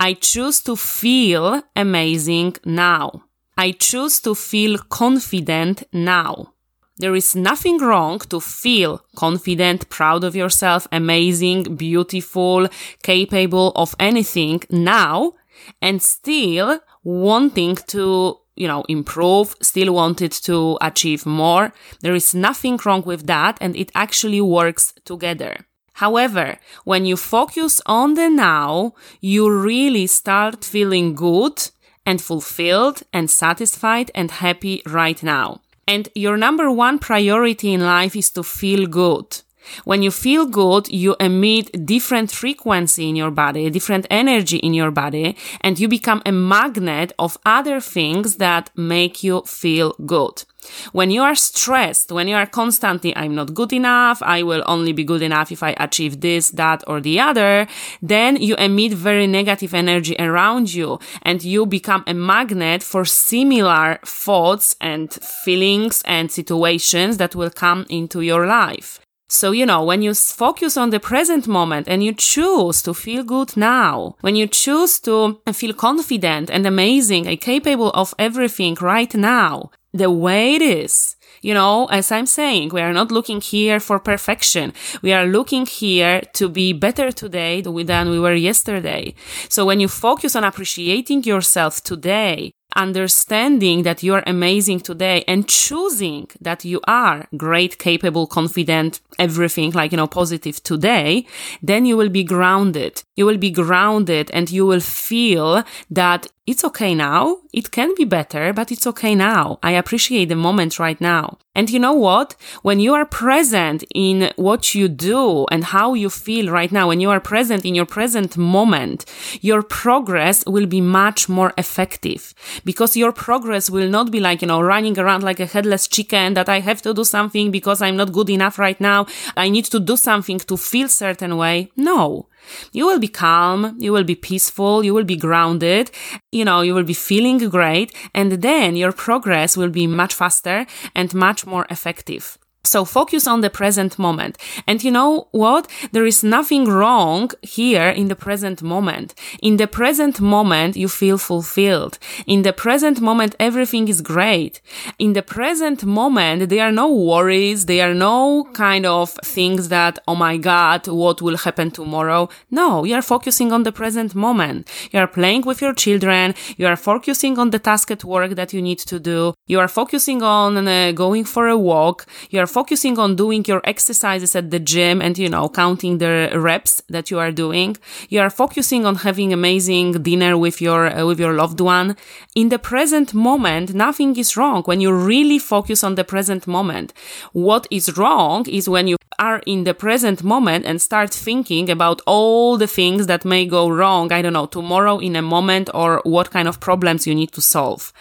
I 0.00 0.14
choose 0.14 0.62
to 0.62 0.76
feel 0.76 1.62
amazing 1.76 2.56
now. 2.64 3.24
I 3.58 3.72
choose 3.72 4.18
to 4.20 4.34
feel 4.34 4.78
confident 4.78 5.82
now. 5.92 6.54
There 6.96 7.14
is 7.14 7.36
nothing 7.36 7.78
wrong 7.78 8.20
to 8.30 8.40
feel 8.40 9.04
confident, 9.14 9.90
proud 9.90 10.24
of 10.24 10.34
yourself, 10.34 10.86
amazing, 10.90 11.76
beautiful, 11.76 12.68
capable 13.02 13.72
of 13.76 13.94
anything 13.98 14.62
now 14.70 15.34
and 15.80 16.02
still 16.02 16.80
wanting 17.02 17.76
to 17.88 18.38
you 18.56 18.68
know, 18.68 18.84
improve, 18.88 19.56
still 19.60 19.92
wanted 19.92 20.30
to 20.30 20.78
achieve 20.80 21.26
more. 21.26 21.72
There 22.00 22.14
is 22.14 22.34
nothing 22.34 22.78
wrong 22.84 23.02
with 23.02 23.26
that 23.26 23.58
and 23.60 23.74
it 23.76 23.90
actually 23.94 24.40
works 24.40 24.94
together. 25.04 25.66
However, 25.94 26.58
when 26.84 27.06
you 27.06 27.16
focus 27.16 27.80
on 27.86 28.14
the 28.14 28.28
now, 28.28 28.94
you 29.20 29.50
really 29.50 30.06
start 30.06 30.64
feeling 30.64 31.14
good 31.14 31.70
and 32.04 32.20
fulfilled 32.20 33.02
and 33.12 33.30
satisfied 33.30 34.10
and 34.14 34.30
happy 34.30 34.82
right 34.86 35.22
now. 35.22 35.60
And 35.86 36.08
your 36.14 36.36
number 36.36 36.70
one 36.70 36.98
priority 36.98 37.72
in 37.72 37.80
life 37.80 38.16
is 38.16 38.30
to 38.30 38.42
feel 38.42 38.86
good. 38.86 39.42
When 39.84 40.02
you 40.02 40.10
feel 40.10 40.46
good, 40.46 40.88
you 40.88 41.16
emit 41.20 41.86
different 41.86 42.30
frequency 42.30 43.08
in 43.08 43.16
your 43.16 43.30
body, 43.30 43.70
different 43.70 44.06
energy 44.10 44.58
in 44.58 44.74
your 44.74 44.90
body, 44.90 45.36
and 45.60 45.78
you 45.78 45.88
become 45.88 46.22
a 46.26 46.32
magnet 46.32 47.12
of 47.18 47.38
other 47.44 47.80
things 47.80 48.36
that 48.36 48.70
make 48.76 49.22
you 49.22 49.42
feel 49.42 49.94
good. 50.06 50.44
When 50.92 51.10
you 51.10 51.22
are 51.22 51.34
stressed, 51.34 52.10
when 52.10 52.28
you 52.28 52.36
are 52.36 52.46
constantly, 52.46 53.14
I'm 53.16 53.34
not 53.34 53.54
good 53.54 53.72
enough, 53.72 54.22
I 54.22 54.42
will 54.42 54.62
only 54.66 54.92
be 54.92 55.04
good 55.04 55.22
enough 55.22 55.52
if 55.52 55.62
I 55.62 55.74
achieve 55.78 56.20
this, 56.20 56.50
that, 56.50 56.82
or 56.86 57.00
the 57.00 57.20
other, 57.20 57.66
then 58.00 58.36
you 58.36 58.54
emit 58.56 58.92
very 58.92 59.26
negative 59.26 59.74
energy 59.74 60.16
around 60.18 60.72
you 60.72 60.98
and 61.22 61.42
you 61.42 61.66
become 61.66 62.04
a 62.06 62.14
magnet 62.14 62.82
for 62.82 63.04
similar 63.04 63.98
thoughts 64.04 64.76
and 64.80 65.12
feelings 65.12 66.02
and 66.06 66.30
situations 66.30 67.18
that 67.18 67.34
will 67.34 67.50
come 67.50 67.86
into 67.88 68.20
your 68.20 68.46
life. 68.46 69.03
So, 69.34 69.50
you 69.50 69.66
know, 69.66 69.82
when 69.82 70.00
you 70.00 70.14
focus 70.14 70.76
on 70.76 70.90
the 70.90 71.00
present 71.00 71.48
moment 71.48 71.88
and 71.88 72.04
you 72.04 72.12
choose 72.12 72.80
to 72.82 72.94
feel 72.94 73.24
good 73.24 73.56
now, 73.56 74.14
when 74.20 74.36
you 74.36 74.46
choose 74.46 75.00
to 75.00 75.40
feel 75.52 75.74
confident 75.74 76.50
and 76.50 76.64
amazing 76.64 77.26
and 77.26 77.40
capable 77.40 77.90
of 77.90 78.14
everything 78.16 78.76
right 78.80 79.12
now, 79.12 79.72
the 79.92 80.08
way 80.08 80.54
it 80.54 80.62
is, 80.62 81.16
you 81.42 81.52
know, 81.52 81.86
as 81.86 82.12
I'm 82.12 82.26
saying, 82.26 82.68
we 82.68 82.80
are 82.80 82.92
not 82.92 83.10
looking 83.10 83.40
here 83.40 83.80
for 83.80 83.98
perfection. 83.98 84.72
We 85.02 85.12
are 85.12 85.26
looking 85.26 85.66
here 85.66 86.22
to 86.34 86.48
be 86.48 86.72
better 86.72 87.10
today 87.10 87.60
than 87.60 88.10
we 88.10 88.20
were 88.20 88.34
yesterday. 88.34 89.14
So 89.48 89.66
when 89.66 89.80
you 89.80 89.88
focus 89.88 90.36
on 90.36 90.44
appreciating 90.44 91.24
yourself 91.24 91.82
today, 91.82 92.53
understanding 92.74 93.82
that 93.82 94.02
you 94.02 94.14
are 94.14 94.22
amazing 94.26 94.80
today 94.80 95.24
and 95.26 95.48
choosing 95.48 96.28
that 96.40 96.64
you 96.64 96.80
are 96.86 97.26
great, 97.36 97.78
capable, 97.78 98.26
confident, 98.26 99.00
everything 99.18 99.70
like, 99.72 99.92
you 99.92 99.96
know, 99.96 100.06
positive 100.06 100.62
today, 100.62 101.26
then 101.62 101.86
you 101.86 101.96
will 101.96 102.08
be 102.08 102.24
grounded. 102.24 103.02
You 103.16 103.26
will 103.26 103.38
be 103.38 103.50
grounded 103.50 104.30
and 104.32 104.50
you 104.50 104.66
will 104.66 104.80
feel 104.80 105.64
that 105.90 106.26
it's 106.46 106.62
okay 106.64 106.94
now. 106.94 107.38
It 107.54 107.70
can 107.70 107.94
be 107.96 108.04
better, 108.04 108.52
but 108.52 108.70
it's 108.70 108.86
okay 108.86 109.14
now. 109.14 109.58
I 109.62 109.72
appreciate 109.72 110.28
the 110.28 110.36
moment 110.36 110.78
right 110.78 111.00
now. 111.00 111.38
And 111.54 111.70
you 111.70 111.78
know 111.78 111.94
what? 111.94 112.34
When 112.62 112.80
you 112.80 112.92
are 112.94 113.06
present 113.06 113.84
in 113.94 114.32
what 114.36 114.74
you 114.74 114.88
do 114.88 115.46
and 115.50 115.64
how 115.64 115.94
you 115.94 116.10
feel 116.10 116.50
right 116.50 116.70
now, 116.70 116.88
when 116.88 117.00
you 117.00 117.08
are 117.10 117.20
present 117.20 117.64
in 117.64 117.74
your 117.74 117.86
present 117.86 118.36
moment, 118.36 119.06
your 119.40 119.62
progress 119.62 120.44
will 120.44 120.66
be 120.66 120.82
much 120.82 121.28
more 121.28 121.54
effective 121.56 122.34
because 122.64 122.96
your 122.96 123.12
progress 123.12 123.70
will 123.70 123.88
not 123.88 124.10
be 124.10 124.20
like, 124.20 124.42
you 124.42 124.48
know, 124.48 124.60
running 124.60 124.98
around 124.98 125.22
like 125.22 125.40
a 125.40 125.46
headless 125.46 125.88
chicken 125.88 126.34
that 126.34 126.48
I 126.48 126.60
have 126.60 126.82
to 126.82 126.92
do 126.92 127.04
something 127.04 127.50
because 127.52 127.80
I'm 127.80 127.96
not 127.96 128.12
good 128.12 128.28
enough 128.28 128.58
right 128.58 128.80
now. 128.80 129.06
I 129.36 129.48
need 129.48 129.64
to 129.66 129.80
do 129.80 129.96
something 129.96 130.40
to 130.40 130.56
feel 130.58 130.88
certain 130.88 131.36
way. 131.36 131.70
No. 131.76 132.26
You 132.72 132.86
will 132.86 132.98
be 132.98 133.08
calm, 133.08 133.76
you 133.78 133.92
will 133.92 134.04
be 134.04 134.14
peaceful, 134.14 134.84
you 134.84 134.94
will 134.94 135.04
be 135.04 135.16
grounded, 135.16 135.90
you 136.32 136.44
know, 136.44 136.60
you 136.62 136.74
will 136.74 136.84
be 136.84 136.94
feeling 136.94 137.38
great, 137.48 137.94
and 138.14 138.32
then 138.42 138.76
your 138.76 138.92
progress 138.92 139.56
will 139.56 139.70
be 139.70 139.86
much 139.86 140.14
faster 140.14 140.66
and 140.94 141.14
much 141.14 141.46
more 141.46 141.66
effective. 141.70 142.38
So 142.64 142.84
focus 142.84 143.26
on 143.26 143.42
the 143.42 143.50
present 143.50 143.98
moment. 143.98 144.38
And 144.66 144.82
you 144.82 144.90
know 144.90 145.28
what? 145.32 145.70
There 145.92 146.06
is 146.06 146.24
nothing 146.24 146.64
wrong 146.64 147.30
here 147.42 147.88
in 147.90 148.08
the 148.08 148.16
present 148.16 148.62
moment. 148.62 149.14
In 149.42 149.58
the 149.58 149.66
present 149.66 150.20
moment, 150.20 150.74
you 150.76 150.88
feel 150.88 151.18
fulfilled. 151.18 151.98
In 152.26 152.42
the 152.42 152.52
present 152.52 153.00
moment, 153.00 153.36
everything 153.38 153.88
is 153.88 154.00
great. 154.00 154.62
In 154.98 155.12
the 155.12 155.22
present 155.22 155.84
moment, 155.84 156.48
there 156.48 156.64
are 156.64 156.72
no 156.72 156.88
worries. 156.92 157.66
There 157.66 157.90
are 157.90 157.94
no 157.94 158.44
kind 158.54 158.86
of 158.86 159.10
things 159.22 159.68
that, 159.68 159.98
oh 160.08 160.14
my 160.14 160.36
God, 160.38 160.88
what 160.88 161.20
will 161.20 161.36
happen 161.36 161.70
tomorrow? 161.70 162.28
No, 162.50 162.84
you 162.84 162.94
are 162.94 163.02
focusing 163.02 163.52
on 163.52 163.64
the 163.64 163.72
present 163.72 164.14
moment. 164.14 164.70
You 164.90 165.00
are 165.00 165.06
playing 165.06 165.42
with 165.42 165.60
your 165.60 165.74
children. 165.74 166.34
You 166.56 166.66
are 166.66 166.76
focusing 166.76 167.38
on 167.38 167.50
the 167.50 167.58
task 167.58 167.90
at 167.90 168.04
work 168.04 168.32
that 168.36 168.52
you 168.54 168.62
need 168.62 168.78
to 168.80 168.98
do. 168.98 169.34
You 169.46 169.60
are 169.60 169.68
focusing 169.68 170.22
on 170.22 170.66
uh, 170.66 170.92
going 170.92 171.24
for 171.24 171.48
a 171.48 171.58
walk. 171.58 172.06
You 172.30 172.40
are 172.40 172.53
focusing 172.58 172.96
on 173.04 173.16
doing 173.16 173.42
your 173.50 173.62
exercises 173.64 174.36
at 174.36 174.50
the 174.52 174.60
gym 174.72 175.02
and, 175.02 175.14
you 175.18 175.28
know, 175.34 175.48
counting 175.48 175.98
the 175.98 176.30
reps 176.50 176.74
that 176.94 177.10
you 177.10 177.18
are 177.18 177.32
doing. 177.32 177.76
You 178.08 178.20
are 178.20 178.30
focusing 178.30 178.82
on 178.86 178.96
having 179.06 179.32
amazing 179.32 179.88
dinner 180.08 180.32
with 180.44 180.56
your, 180.66 180.82
uh, 180.86 181.04
with 181.08 181.18
your 181.18 181.34
loved 181.42 181.60
one. 181.60 181.96
In 182.34 182.50
the 182.50 182.60
present 182.72 183.08
moment, 183.12 183.74
nothing 183.74 184.16
is 184.22 184.36
wrong 184.36 184.62
when 184.68 184.80
you 184.80 184.90
really 184.92 185.40
focus 185.54 185.82
on 185.82 185.96
the 185.96 186.04
present 186.04 186.46
moment. 186.46 186.88
What 187.32 187.66
is 187.78 187.96
wrong 187.98 188.48
is 188.48 188.68
when 188.68 188.86
you 188.86 188.98
are 189.18 189.40
in 189.46 189.64
the 189.64 189.74
present 189.74 190.22
moment 190.22 190.64
and 190.64 190.80
start 190.80 191.10
thinking 191.12 191.70
about 191.70 192.00
all 192.06 192.56
the 192.56 192.72
things 192.78 193.06
that 193.06 193.24
may 193.24 193.46
go 193.46 193.68
wrong, 193.68 194.12
I 194.12 194.22
don't 194.22 194.32
know, 194.32 194.46
tomorrow 194.46 194.98
in 194.98 195.16
a 195.16 195.22
moment 195.22 195.70
or 195.74 196.00
what 196.04 196.30
kind 196.30 196.48
of 196.48 196.60
problems 196.60 197.06
you 197.06 197.14
need 197.14 197.32
to 197.32 197.40
solve 197.40 197.92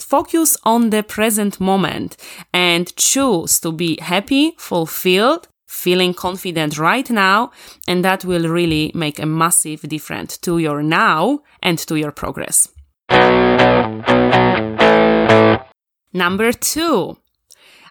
focus 0.00 0.56
on 0.64 0.90
the 0.90 1.02
present 1.02 1.60
moment 1.60 2.16
and 2.52 2.94
choose 2.96 3.60
to 3.60 3.72
be 3.72 3.98
happy, 4.00 4.54
fulfilled, 4.58 5.48
feeling 5.66 6.14
confident 6.14 6.78
right 6.78 7.08
now. 7.10 7.50
And 7.86 8.04
that 8.04 8.24
will 8.24 8.48
really 8.48 8.90
make 8.94 9.18
a 9.18 9.26
massive 9.26 9.82
difference 9.82 10.38
to 10.38 10.58
your 10.58 10.82
now 10.82 11.40
and 11.62 11.78
to 11.78 11.96
your 11.96 12.12
progress. 12.12 12.68
Number 16.12 16.52
two, 16.52 17.18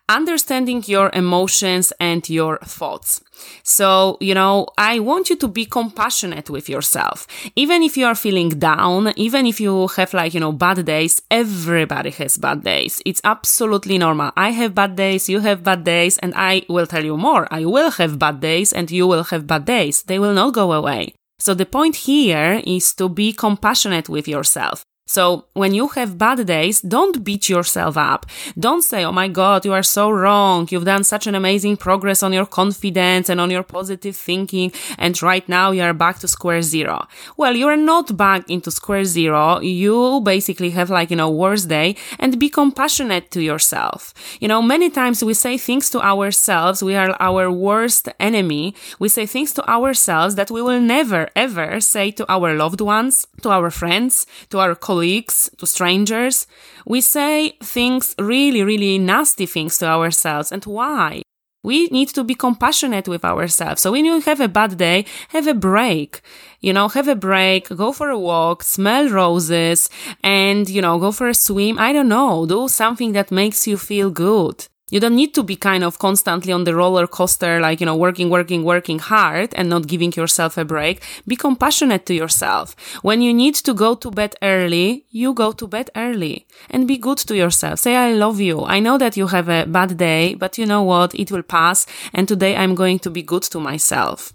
understanding 0.09 0.83
your 0.87 1.09
emotions 1.13 1.91
and 1.99 2.27
your 2.29 2.57
thoughts. 2.59 3.21
So, 3.63 4.17
you 4.19 4.33
know, 4.33 4.67
I 4.77 4.99
want 4.99 5.29
you 5.29 5.35
to 5.37 5.47
be 5.47 5.65
compassionate 5.65 6.49
with 6.49 6.69
yourself. 6.69 7.27
Even 7.55 7.83
if 7.83 7.97
you 7.97 8.05
are 8.05 8.15
feeling 8.15 8.49
down, 8.49 9.13
even 9.15 9.45
if 9.45 9.59
you 9.59 9.87
have 9.89 10.13
like, 10.13 10.33
you 10.33 10.39
know, 10.39 10.51
bad 10.51 10.85
days, 10.85 11.21
everybody 11.29 12.09
has 12.11 12.37
bad 12.37 12.63
days. 12.63 13.01
It's 13.05 13.21
absolutely 13.23 13.97
normal. 13.97 14.31
I 14.35 14.51
have 14.51 14.73
bad 14.73 14.95
days, 14.95 15.29
you 15.29 15.39
have 15.41 15.63
bad 15.63 15.83
days, 15.83 16.17
and 16.19 16.33
I 16.35 16.63
will 16.69 16.87
tell 16.87 17.03
you 17.03 17.17
more. 17.17 17.47
I 17.51 17.65
will 17.65 17.91
have 17.91 18.17
bad 18.17 18.39
days 18.39 18.73
and 18.73 18.89
you 18.89 19.07
will 19.07 19.25
have 19.25 19.45
bad 19.45 19.65
days. 19.65 20.03
They 20.03 20.19
will 20.19 20.33
not 20.33 20.53
go 20.53 20.71
away. 20.71 21.13
So 21.39 21.53
the 21.53 21.65
point 21.65 21.95
here 21.95 22.61
is 22.65 22.93
to 22.95 23.09
be 23.09 23.31
compassionate 23.31 24.09
with 24.09 24.27
yourself. 24.27 24.83
So 25.07 25.45
when 25.53 25.73
you 25.73 25.87
have 25.89 26.17
bad 26.17 26.45
days, 26.45 26.81
don't 26.81 27.23
beat 27.23 27.47
yourself 27.49 27.95
up. 27.95 28.25
Don't 28.59 28.81
say, 28.81 29.05
Oh 29.05 29.13
my 29.13 29.29
God, 29.29 29.63
you 29.65 29.71
are 29.71 29.81
so 29.81 30.11
wrong. 30.11 30.67
You've 30.69 30.83
done 30.83 31.05
such 31.05 31.27
an 31.27 31.33
amazing 31.33 31.77
progress 31.77 32.21
on 32.21 32.33
your 32.33 32.45
confidence 32.45 33.29
and 33.29 33.39
on 33.39 33.49
your 33.49 33.63
positive 33.63 34.17
thinking. 34.17 34.73
And 34.97 35.19
right 35.23 35.47
now 35.47 35.71
you 35.71 35.81
are 35.81 35.93
back 35.93 36.19
to 36.19 36.27
square 36.27 36.61
zero. 36.61 37.07
Well, 37.37 37.55
you 37.55 37.67
are 37.69 37.77
not 37.77 38.17
back 38.17 38.49
into 38.49 38.69
square 38.69 39.05
zero. 39.05 39.61
You 39.61 40.19
basically 40.21 40.71
have 40.71 40.89
like, 40.89 41.09
you 41.09 41.15
know, 41.15 41.29
worst 41.31 41.69
day 41.69 41.95
and 42.19 42.37
be 42.37 42.49
compassionate 42.49 43.31
to 43.31 43.41
yourself. 43.41 44.13
You 44.41 44.49
know, 44.49 44.61
many 44.61 44.89
times 44.89 45.23
we 45.23 45.33
say 45.33 45.57
things 45.57 45.89
to 45.91 46.01
ourselves. 46.01 46.83
We 46.83 46.95
are 46.95 47.15
our 47.21 47.49
worst 47.49 48.09
enemy. 48.19 48.75
We 48.99 49.07
say 49.07 49.25
things 49.25 49.53
to 49.53 49.69
ourselves 49.69 50.35
that 50.35 50.51
we 50.51 50.61
will 50.61 50.81
never 50.81 51.29
ever 51.33 51.79
say 51.79 52.11
to 52.11 52.29
our 52.29 52.53
loved 52.53 52.81
ones, 52.81 53.25
to 53.43 53.49
our 53.49 53.71
friends, 53.71 54.27
to 54.49 54.59
our 54.59 54.75
colleagues 54.75 54.97
colleagues, 54.98 55.50
to 55.58 55.68
strangers. 55.68 56.48
We 56.86 57.01
say 57.01 57.58
things, 57.62 58.16
really, 58.18 58.63
really 58.63 58.98
nasty 58.98 59.46
things 59.46 59.77
to 59.77 59.86
ourselves. 59.86 60.51
And 60.51 60.63
why? 60.66 61.22
We 61.63 61.88
need 61.88 62.10
to 62.10 62.24
be 62.24 62.36
compassionate 62.36 63.08
with 63.08 63.24
ourselves. 63.25 63.82
So 63.82 63.92
when 63.92 64.06
you 64.06 64.22
have 64.22 64.42
a 64.42 64.48
bad 64.48 64.77
day, 64.77 65.06
have 65.30 65.48
a 65.48 65.54
break. 65.54 66.22
You 66.62 66.74
know, 66.74 66.88
have 66.88 67.08
a 67.08 67.16
break, 67.16 67.70
go 67.70 67.92
for 67.92 68.10
a 68.10 68.18
walk, 68.18 68.63
smell 68.63 69.10
roses, 69.10 69.89
and, 70.24 70.70
you 70.70 70.82
know, 70.82 70.98
go 70.98 71.12
for 71.12 71.27
a 71.27 71.34
swim. 71.34 71.77
I 71.77 71.94
don't 71.94 72.10
know, 72.10 72.46
do 72.46 72.68
something 72.68 73.13
that 73.13 73.32
makes 73.32 73.68
you 73.68 73.77
feel 73.77 74.10
good. 74.10 74.68
You 74.89 75.01
don't 75.01 75.15
need 75.15 75.34
to 75.36 75.44
be 75.44 75.58
kind 75.58 75.84
of 75.84 76.00
constantly 76.00 76.53
on 76.53 76.63
the 76.63 76.74
roller 76.74 77.08
coaster, 77.08 77.60
like, 77.60 77.82
you 77.82 77.86
know, 77.86 77.96
working, 77.96 78.29
working, 78.29 78.63
working 78.63 79.00
hard 79.00 79.53
and 79.56 79.67
not 79.70 79.86
giving 79.86 80.13
yourself 80.13 80.58
a 80.58 80.63
break. 80.63 81.03
Be 81.27 81.36
compassionate 81.36 82.06
to 82.06 82.13
yourself. 82.13 82.74
When 83.01 83.22
you 83.22 83.34
need 83.34 83.56
to 83.56 83.74
go 83.74 83.96
to 83.96 84.10
bed 84.10 84.36
early, 84.41 85.06
you 85.10 85.34
go 85.34 85.51
to 85.51 85.67
bed 85.67 85.89
early 85.98 86.48
and 86.70 86.88
be 86.88 86.98
good 86.98 87.17
to 87.17 87.36
yourself. 87.36 87.79
Say, 87.79 87.98
I 87.98 88.13
love 88.13 88.39
you. 88.39 88.63
I 88.63 88.79
know 88.79 88.98
that 88.98 89.17
you 89.17 89.27
have 89.27 89.50
a 89.50 89.65
bad 89.65 89.98
day, 89.98 90.36
but 90.36 90.58
you 90.58 90.65
know 90.65 90.84
what? 90.84 91.13
It 91.15 91.32
will 91.32 91.44
pass. 91.44 91.86
And 92.13 92.25
today 92.25 92.56
I'm 92.56 92.74
going 92.74 93.00
to 93.00 93.10
be 93.10 93.24
good 93.24 93.44
to 93.44 93.60
myself. 93.60 94.32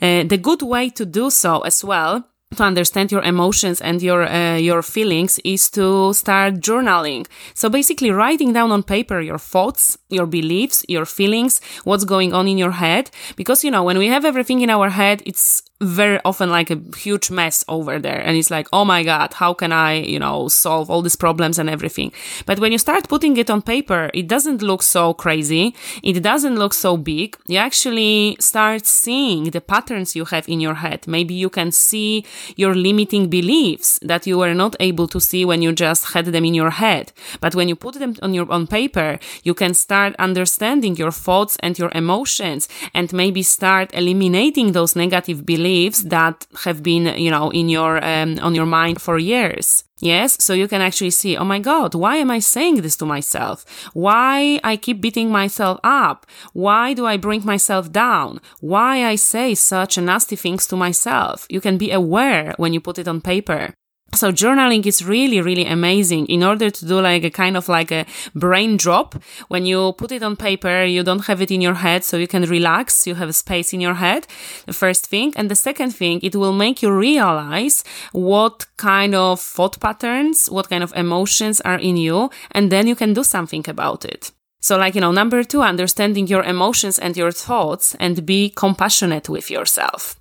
Uh, 0.00 0.24
the 0.24 0.38
good 0.38 0.62
way 0.62 0.88
to 0.90 1.04
do 1.04 1.28
so 1.30 1.60
as 1.60 1.84
well 1.84 2.24
to 2.56 2.62
understand 2.62 3.12
your 3.12 3.22
emotions 3.22 3.80
and 3.80 4.02
your 4.02 4.24
uh, 4.24 4.56
your 4.56 4.82
feelings 4.82 5.38
is 5.44 5.70
to 5.70 6.12
start 6.14 6.54
journaling. 6.60 7.26
So 7.54 7.68
basically 7.68 8.10
writing 8.10 8.52
down 8.52 8.72
on 8.72 8.82
paper 8.82 9.20
your 9.20 9.38
thoughts, 9.38 9.98
your 10.08 10.26
beliefs, 10.26 10.84
your 10.88 11.06
feelings, 11.06 11.60
what's 11.84 12.04
going 12.04 12.32
on 12.32 12.48
in 12.48 12.58
your 12.58 12.72
head 12.72 13.10
because 13.36 13.64
you 13.64 13.70
know 13.70 13.82
when 13.82 13.98
we 13.98 14.08
have 14.08 14.24
everything 14.24 14.60
in 14.60 14.70
our 14.70 14.90
head 14.90 15.22
it's 15.26 15.62
very 15.80 16.20
often 16.24 16.50
like 16.50 16.70
a 16.70 16.80
huge 16.96 17.30
mess 17.30 17.64
over 17.68 17.98
there. 17.98 18.20
And 18.20 18.36
it's 18.36 18.50
like 18.50 18.68
oh 18.72 18.84
my 18.84 19.02
god 19.02 19.34
how 19.34 19.52
can 19.52 19.72
i 19.72 19.94
you 19.94 20.18
know 20.18 20.48
solve 20.48 20.90
all 20.90 21.02
these 21.02 21.16
problems 21.16 21.58
and 21.58 21.68
everything? 21.68 22.12
But 22.46 22.60
when 22.60 22.72
you 22.72 22.78
start 22.78 23.08
putting 23.08 23.36
it 23.36 23.50
on 23.50 23.60
paper 23.60 24.10
it 24.14 24.28
doesn't 24.28 24.62
look 24.62 24.82
so 24.82 25.14
crazy. 25.14 25.74
It 26.02 26.22
doesn't 26.22 26.56
look 26.56 26.74
so 26.74 26.96
big. 26.96 27.36
You 27.48 27.58
actually 27.58 28.36
start 28.38 28.86
seeing 28.86 29.50
the 29.50 29.60
patterns 29.60 30.14
you 30.14 30.24
have 30.26 30.48
in 30.48 30.60
your 30.60 30.74
head. 30.74 31.06
Maybe 31.08 31.34
you 31.34 31.50
can 31.50 31.72
see 31.72 32.24
your 32.56 32.74
limiting 32.74 33.28
beliefs 33.28 33.98
that 34.02 34.26
you 34.26 34.38
were 34.38 34.54
not 34.54 34.76
able 34.80 35.08
to 35.08 35.20
see 35.20 35.44
when 35.44 35.60
you 35.60 35.72
just 35.72 36.12
had 36.12 36.26
them 36.26 36.44
in 36.44 36.54
your 36.54 36.70
head. 36.70 37.12
But 37.40 37.54
when 37.54 37.68
you 37.68 37.76
put 37.76 37.94
them 37.94 38.14
on 38.22 38.32
your 38.32 38.50
on 38.50 38.66
paper 38.66 39.18
you 39.42 39.54
can 39.54 39.74
start 39.74 40.14
understanding 40.18 40.96
your 40.96 41.10
thoughts 41.10 41.56
and 41.60 41.76
your 41.78 41.90
emotions 41.94 42.68
and 42.94 43.12
maybe 43.12 43.42
start 43.42 43.90
eliminating 43.92 44.72
those 44.72 44.94
negative 44.94 45.44
beliefs 45.44 45.63
beliefs 45.64 46.02
that 46.02 46.46
have 46.64 46.82
been, 46.82 47.06
you 47.24 47.30
know, 47.30 47.50
in 47.50 47.68
your, 47.68 47.92
um, 48.04 48.38
on 48.40 48.54
your 48.54 48.66
mind 48.66 49.00
for 49.00 49.18
years. 49.18 49.84
Yes. 50.00 50.36
So 50.44 50.52
you 50.52 50.68
can 50.68 50.82
actually 50.82 51.10
see, 51.10 51.36
oh 51.36 51.44
my 51.44 51.60
God, 51.60 51.94
why 51.94 52.16
am 52.16 52.30
I 52.30 52.40
saying 52.40 52.82
this 52.82 52.96
to 52.96 53.06
myself? 53.06 53.64
Why 53.94 54.60
I 54.62 54.76
keep 54.76 55.00
beating 55.00 55.30
myself 55.30 55.78
up? 55.82 56.26
Why 56.52 56.94
do 56.94 57.06
I 57.06 57.16
bring 57.16 57.42
myself 57.44 57.90
down? 57.90 58.40
Why 58.60 58.92
I 59.12 59.16
say 59.16 59.54
such 59.54 59.96
nasty 59.96 60.36
things 60.36 60.66
to 60.66 60.76
myself? 60.76 61.46
You 61.48 61.60
can 61.60 61.78
be 61.78 61.90
aware 61.90 62.54
when 62.58 62.72
you 62.74 62.80
put 62.80 62.98
it 62.98 63.08
on 63.08 63.20
paper. 63.20 63.72
So 64.14 64.30
journaling 64.30 64.86
is 64.86 65.04
really, 65.04 65.40
really 65.40 65.66
amazing 65.66 66.26
in 66.26 66.42
order 66.42 66.70
to 66.70 66.86
do 66.86 67.00
like 67.00 67.24
a 67.24 67.30
kind 67.30 67.56
of 67.56 67.68
like 67.68 67.90
a 67.90 68.06
brain 68.34 68.76
drop. 68.76 69.16
When 69.48 69.66
you 69.66 69.92
put 69.94 70.12
it 70.12 70.22
on 70.22 70.36
paper, 70.36 70.84
you 70.84 71.02
don't 71.02 71.26
have 71.26 71.42
it 71.42 71.50
in 71.50 71.60
your 71.60 71.74
head, 71.74 72.04
so 72.04 72.16
you 72.16 72.28
can 72.28 72.44
relax. 72.44 73.06
You 73.06 73.16
have 73.16 73.28
a 73.28 73.32
space 73.32 73.72
in 73.72 73.80
your 73.80 73.94
head. 73.94 74.26
The 74.66 74.72
first 74.72 75.08
thing. 75.08 75.32
And 75.36 75.50
the 75.50 75.56
second 75.56 75.90
thing, 75.90 76.20
it 76.22 76.36
will 76.36 76.52
make 76.52 76.80
you 76.80 76.92
realize 76.92 77.84
what 78.12 78.66
kind 78.76 79.14
of 79.14 79.40
thought 79.40 79.80
patterns, 79.80 80.48
what 80.48 80.70
kind 80.70 80.84
of 80.84 80.92
emotions 80.94 81.60
are 81.62 81.78
in 81.78 81.96
you. 81.96 82.30
And 82.52 82.70
then 82.70 82.86
you 82.86 82.94
can 82.94 83.14
do 83.14 83.24
something 83.24 83.64
about 83.68 84.04
it. 84.04 84.30
So 84.60 84.78
like, 84.78 84.94
you 84.94 85.00
know, 85.00 85.12
number 85.12 85.44
two, 85.44 85.60
understanding 85.60 86.28
your 86.28 86.44
emotions 86.44 86.98
and 86.98 87.16
your 87.16 87.32
thoughts 87.32 87.94
and 88.00 88.24
be 88.24 88.48
compassionate 88.48 89.28
with 89.28 89.50
yourself. 89.50 90.16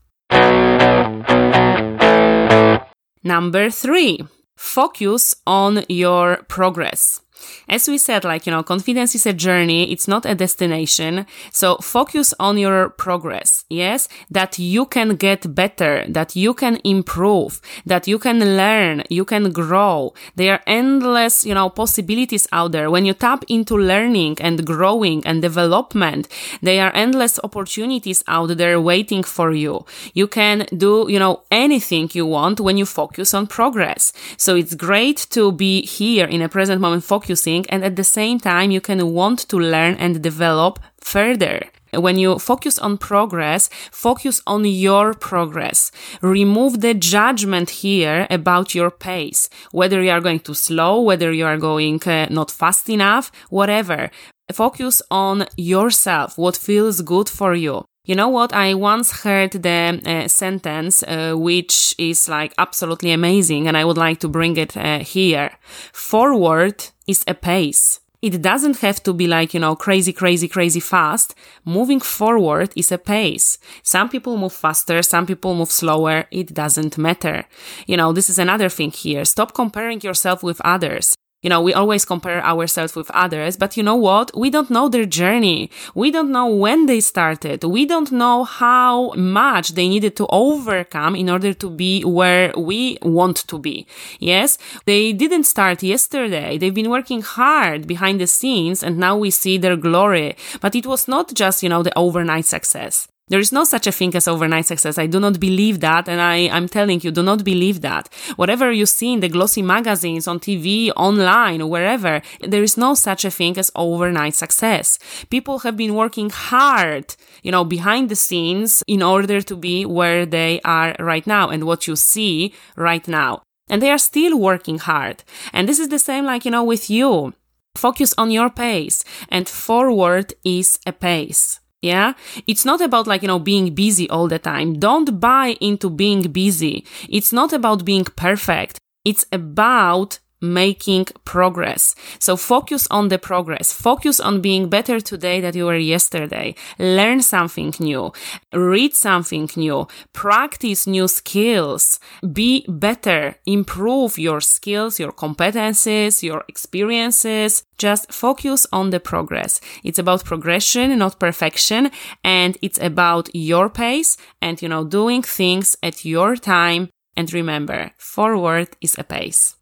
Number 3.23 3.69
three, 3.69 4.19
focus 4.55 5.35
on 5.47 5.85
your 5.87 6.43
progress. 6.49 7.22
As 7.67 7.87
we 7.87 7.97
said, 7.97 8.23
like, 8.23 8.45
you 8.45 8.51
know, 8.51 8.63
confidence 8.63 9.15
is 9.15 9.25
a 9.25 9.33
journey. 9.33 9.91
It's 9.91 10.07
not 10.07 10.25
a 10.25 10.35
destination. 10.35 11.25
So 11.51 11.77
focus 11.77 12.33
on 12.39 12.57
your 12.57 12.89
progress. 12.89 13.65
Yes. 13.69 14.07
That 14.29 14.59
you 14.59 14.85
can 14.85 15.15
get 15.15 15.55
better, 15.55 16.05
that 16.07 16.35
you 16.35 16.53
can 16.53 16.79
improve, 16.83 17.61
that 17.85 18.07
you 18.07 18.19
can 18.19 18.39
learn, 18.39 19.03
you 19.09 19.25
can 19.25 19.51
grow. 19.51 20.13
There 20.35 20.53
are 20.53 20.61
endless, 20.67 21.45
you 21.45 21.53
know, 21.53 21.69
possibilities 21.69 22.47
out 22.51 22.71
there. 22.73 22.91
When 22.91 23.05
you 23.05 23.13
tap 23.13 23.43
into 23.47 23.75
learning 23.75 24.37
and 24.41 24.65
growing 24.65 25.25
and 25.25 25.41
development, 25.41 26.27
there 26.61 26.85
are 26.85 26.95
endless 26.95 27.39
opportunities 27.43 28.23
out 28.27 28.57
there 28.57 28.79
waiting 28.79 29.23
for 29.23 29.51
you. 29.51 29.85
You 30.13 30.27
can 30.27 30.67
do, 30.75 31.07
you 31.09 31.19
know, 31.19 31.43
anything 31.49 32.09
you 32.13 32.25
want 32.25 32.59
when 32.59 32.77
you 32.77 32.85
focus 32.85 33.33
on 33.33 33.47
progress. 33.47 34.13
So 34.37 34.55
it's 34.55 34.75
great 34.75 35.25
to 35.31 35.51
be 35.51 35.81
here 35.81 36.25
in 36.25 36.41
a 36.41 36.49
present 36.49 36.79
moment 36.81 37.03
focus 37.03 37.32
focusing 37.33 37.65
and 37.69 37.83
at 37.83 37.95
the 37.95 38.03
same 38.03 38.39
time 38.39 38.71
you 38.71 38.81
can 38.81 39.13
want 39.13 39.39
to 39.49 39.57
learn 39.57 39.95
and 39.99 40.21
develop 40.21 40.79
further. 41.01 41.59
When 41.93 42.17
you 42.17 42.39
focus 42.39 42.79
on 42.79 42.97
progress, 42.97 43.69
focus 43.91 44.41
on 44.47 44.65
your 44.65 45.13
progress. 45.13 45.91
Remove 46.21 46.81
the 46.81 46.93
judgment 46.93 47.69
here 47.83 48.25
about 48.29 48.73
your 48.73 48.91
pace, 48.91 49.49
whether 49.71 50.01
you 50.01 50.11
are 50.11 50.21
going 50.21 50.39
too 50.39 50.55
slow, 50.55 51.01
whether 51.01 51.31
you 51.31 51.45
are 51.45 51.59
going 51.59 52.01
uh, 52.07 52.27
not 52.29 52.51
fast 52.51 52.89
enough, 52.89 53.31
whatever. 53.49 54.09
Focus 54.51 55.01
on 55.09 55.45
yourself, 55.55 56.37
what 56.37 56.57
feels 56.57 57.01
good 57.01 57.29
for 57.29 57.53
you. 57.55 57.85
You 58.05 58.15
know 58.15 58.27
what? 58.27 58.51
I 58.51 58.73
once 58.73 59.23
heard 59.23 59.51
the 59.51 60.01
uh, 60.05 60.27
sentence, 60.27 61.03
uh, 61.03 61.35
which 61.35 61.95
is 61.97 62.27
like 62.27 62.53
absolutely 62.57 63.11
amazing, 63.11 63.65
and 63.65 63.77
I 63.77 63.85
would 63.85 63.97
like 63.97 64.19
to 64.19 64.27
bring 64.27 64.57
it 64.57 64.75
uh, 64.75 64.99
here. 64.99 65.51
Forward 65.93 66.83
is 67.07 67.23
a 67.27 67.33
pace. 67.33 68.01
It 68.21 68.41
doesn't 68.41 68.79
have 68.79 69.01
to 69.03 69.13
be 69.13 69.27
like, 69.27 69.53
you 69.53 69.59
know, 69.61 69.77
crazy, 69.77 70.11
crazy, 70.11 70.49
crazy 70.49 70.81
fast. 70.81 71.33
Moving 71.63 72.01
forward 72.01 72.73
is 72.75 72.91
a 72.91 72.97
pace. 72.97 73.57
Some 73.83 74.09
people 74.09 74.37
move 74.37 74.53
faster, 74.53 75.01
some 75.01 75.25
people 75.25 75.55
move 75.55 75.71
slower. 75.71 76.25
It 76.29 76.53
doesn't 76.53 76.97
matter. 76.97 77.45
You 77.87 77.95
know, 77.95 78.11
this 78.11 78.29
is 78.29 78.37
another 78.37 78.67
thing 78.67 78.91
here. 78.91 79.23
Stop 79.23 79.53
comparing 79.53 80.01
yourself 80.01 80.43
with 80.43 80.59
others. 80.65 81.15
You 81.43 81.49
know, 81.49 81.61
we 81.61 81.73
always 81.73 82.05
compare 82.05 82.43
ourselves 82.43 82.95
with 82.95 83.11
others, 83.11 83.57
but 83.57 83.75
you 83.77 83.83
know 83.83 83.95
what? 83.95 84.31
We 84.35 84.49
don't 84.49 84.69
know 84.69 84.87
their 84.87 85.05
journey. 85.05 85.69
We 85.93 86.09
don't 86.09 86.31
know 86.31 86.47
when 86.47 86.85
they 86.85 87.01
started. 87.01 87.63
We 87.65 87.85
don't 87.85 88.11
know 88.11 88.45
how 88.45 89.11
much 89.13 89.75
they 89.75 89.89
needed 89.89 90.15
to 90.15 90.27
overcome 90.29 91.15
in 91.15 91.29
order 91.29 91.53
to 91.53 91.69
be 91.69 92.03
where 92.03 92.53
we 92.57 92.97
want 93.01 93.37
to 93.49 93.59
be. 93.59 93.85
Yes, 94.19 94.57
they 94.85 95.11
didn't 95.11 95.43
start 95.43 95.83
yesterday. 95.83 96.57
They've 96.57 96.73
been 96.73 96.89
working 96.89 97.21
hard 97.21 97.87
behind 97.87 98.21
the 98.21 98.27
scenes 98.27 98.81
and 98.81 98.97
now 98.97 99.17
we 99.17 99.29
see 99.29 99.57
their 99.57 99.75
glory. 99.75 100.37
But 100.61 100.75
it 100.75 100.85
was 100.85 101.07
not 101.07 101.33
just, 101.33 101.61
you 101.61 101.69
know, 101.69 101.83
the 101.83 101.97
overnight 101.97 102.45
success. 102.45 103.09
There 103.29 103.39
is 103.39 103.53
no 103.53 103.63
such 103.63 103.87
a 103.87 103.91
thing 103.91 104.13
as 104.15 104.27
overnight 104.27 104.65
success. 104.65 104.97
I 104.97 105.07
do 105.07 105.17
not 105.17 105.39
believe 105.39 105.79
that. 105.79 106.09
And 106.09 106.19
I, 106.19 106.49
I'm 106.49 106.67
telling 106.67 106.99
you, 107.01 107.09
do 107.09 107.23
not 107.23 107.45
believe 107.45 107.79
that. 107.79 108.13
Whatever 108.35 108.71
you 108.71 108.85
see 108.85 109.13
in 109.13 109.21
the 109.21 109.29
glossy 109.29 109.61
magazines, 109.61 110.27
on 110.27 110.39
TV, 110.39 110.91
online, 110.97 111.61
or 111.61 111.69
wherever, 111.69 112.21
there 112.41 112.63
is 112.63 112.77
no 112.77 112.93
such 112.93 113.23
a 113.23 113.31
thing 113.31 113.57
as 113.57 113.71
overnight 113.75 114.35
success. 114.35 114.99
People 115.29 115.59
have 115.59 115.77
been 115.77 115.95
working 115.95 116.29
hard, 116.31 117.15
you 117.43 117.51
know, 117.51 117.63
behind 117.63 118.09
the 118.09 118.15
scenes 118.15 118.83
in 118.87 119.01
order 119.01 119.41
to 119.41 119.55
be 119.55 119.85
where 119.85 120.25
they 120.25 120.59
are 120.65 120.93
right 120.99 121.25
now 121.25 121.47
and 121.47 121.63
what 121.63 121.87
you 121.87 121.95
see 121.95 122.53
right 122.75 123.07
now. 123.07 123.41
And 123.69 123.81
they 123.81 123.89
are 123.89 123.97
still 123.97 124.37
working 124.37 124.79
hard. 124.79 125.23
And 125.53 125.69
this 125.69 125.79
is 125.79 125.87
the 125.87 125.97
same 125.97 126.25
like, 126.25 126.43
you 126.43 126.51
know, 126.51 126.65
with 126.65 126.89
you. 126.89 127.33
Focus 127.75 128.13
on 128.17 128.31
your 128.31 128.49
pace 128.49 129.03
and 129.29 129.47
forward 129.47 130.33
is 130.43 130.77
a 130.85 130.91
pace. 130.91 131.61
Yeah. 131.83 132.13
It's 132.47 132.63
not 132.63 132.79
about 132.79 133.07
like, 133.07 133.21
you 133.23 133.27
know, 133.27 133.39
being 133.39 133.75
busy 133.75 134.09
all 134.09 134.29
the 134.29 134.39
time. 134.39 134.79
Don't 134.79 135.19
buy 135.19 135.57
into 135.59 135.89
being 135.89 136.21
busy. 136.31 136.85
It's 137.09 137.33
not 137.33 137.51
about 137.51 137.83
being 137.83 138.05
perfect. 138.05 138.79
It's 139.03 139.25
about 139.33 140.19
making 140.43 141.05
progress. 141.23 141.95
So 142.19 142.35
focus 142.35 142.87
on 142.91 143.07
the 143.07 143.17
progress. 143.17 143.71
Focus 143.71 144.19
on 144.19 144.41
being 144.41 144.69
better 144.69 144.99
today 144.99 145.39
than 145.39 145.55
you 145.55 145.65
were 145.65 145.77
yesterday. 145.77 146.53
Learn 146.77 147.21
something 147.21 147.73
new. 147.79 148.11
Read 148.51 148.93
something 148.93 149.49
new. 149.55 149.87
Practice 150.11 150.85
new 150.85 151.07
skills. 151.07 151.99
Be 152.31 152.65
better. 152.67 153.35
Improve 153.45 154.19
your 154.19 154.41
skills, 154.41 154.99
your 154.99 155.13
competences, 155.13 156.21
your 156.21 156.43
experiences. 156.49 157.63
Just 157.77 158.11
focus 158.11 158.67
on 158.71 158.89
the 158.89 158.99
progress. 158.99 159.61
It's 159.83 159.99
about 159.99 160.25
progression, 160.25 160.97
not 160.99 161.19
perfection. 161.19 161.89
And 162.23 162.57
it's 162.61 162.79
about 162.79 163.29
your 163.33 163.69
pace 163.69 164.17
and, 164.41 164.61
you 164.61 164.67
know, 164.67 164.83
doing 164.83 165.21
things 165.21 165.77
at 165.81 166.03
your 166.03 166.35
time. 166.35 166.89
And 167.15 167.31
remember, 167.31 167.91
forward 167.97 168.69
is 168.81 168.97
a 168.97 169.03
pace. 169.03 169.55